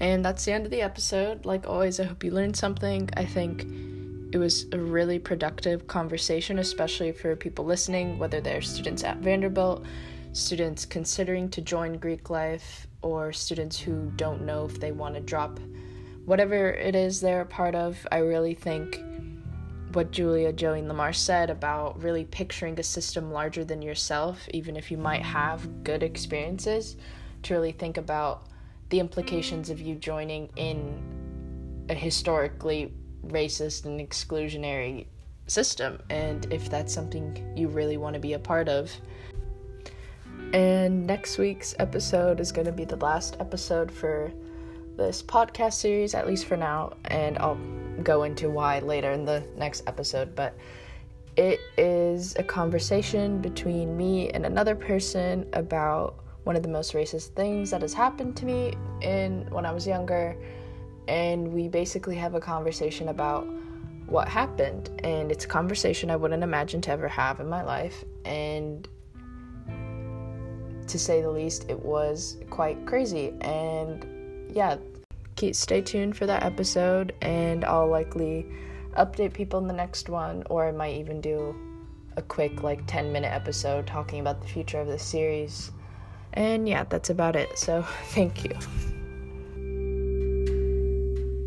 [0.00, 1.44] And that's the end of the episode.
[1.44, 3.08] Like always, I hope you learned something.
[3.16, 3.66] I think
[4.32, 9.84] it was a really productive conversation, especially for people listening, whether they're students at Vanderbilt,
[10.32, 15.20] students considering to join Greek life, or students who don't know if they want to
[15.20, 15.58] drop
[16.24, 18.06] whatever it is they're a part of.
[18.12, 19.02] I really think
[19.92, 24.90] what Julia, Joey, Lamar said about really picturing a system larger than yourself, even if
[24.90, 26.96] you might have good experiences,
[27.44, 28.46] to really think about
[28.90, 32.92] the implications of you joining in a historically
[33.26, 35.06] racist and exclusionary
[35.46, 38.90] system, and if that's something you really want to be a part of.
[40.52, 44.32] And next week's episode is going to be the last episode for
[44.96, 47.58] this podcast series, at least for now, and I'll
[48.02, 50.34] go into why later in the next episode.
[50.34, 50.56] But
[51.36, 56.16] it is a conversation between me and another person about
[56.48, 58.72] one of the most racist things that has happened to me
[59.02, 60.34] in when I was younger,
[61.06, 63.46] and we basically have a conversation about
[64.06, 68.02] what happened, and it's a conversation I wouldn't imagine to ever have in my life,
[68.24, 68.88] and
[70.86, 73.34] to say the least, it was quite crazy.
[73.42, 74.78] And yeah,
[75.52, 78.46] stay tuned for that episode, and I'll likely
[78.96, 81.54] update people in the next one, or I might even do
[82.16, 85.72] a quick like 10 minute episode talking about the future of the series.
[86.38, 87.58] And yeah, that's about it.
[87.58, 88.52] So thank you.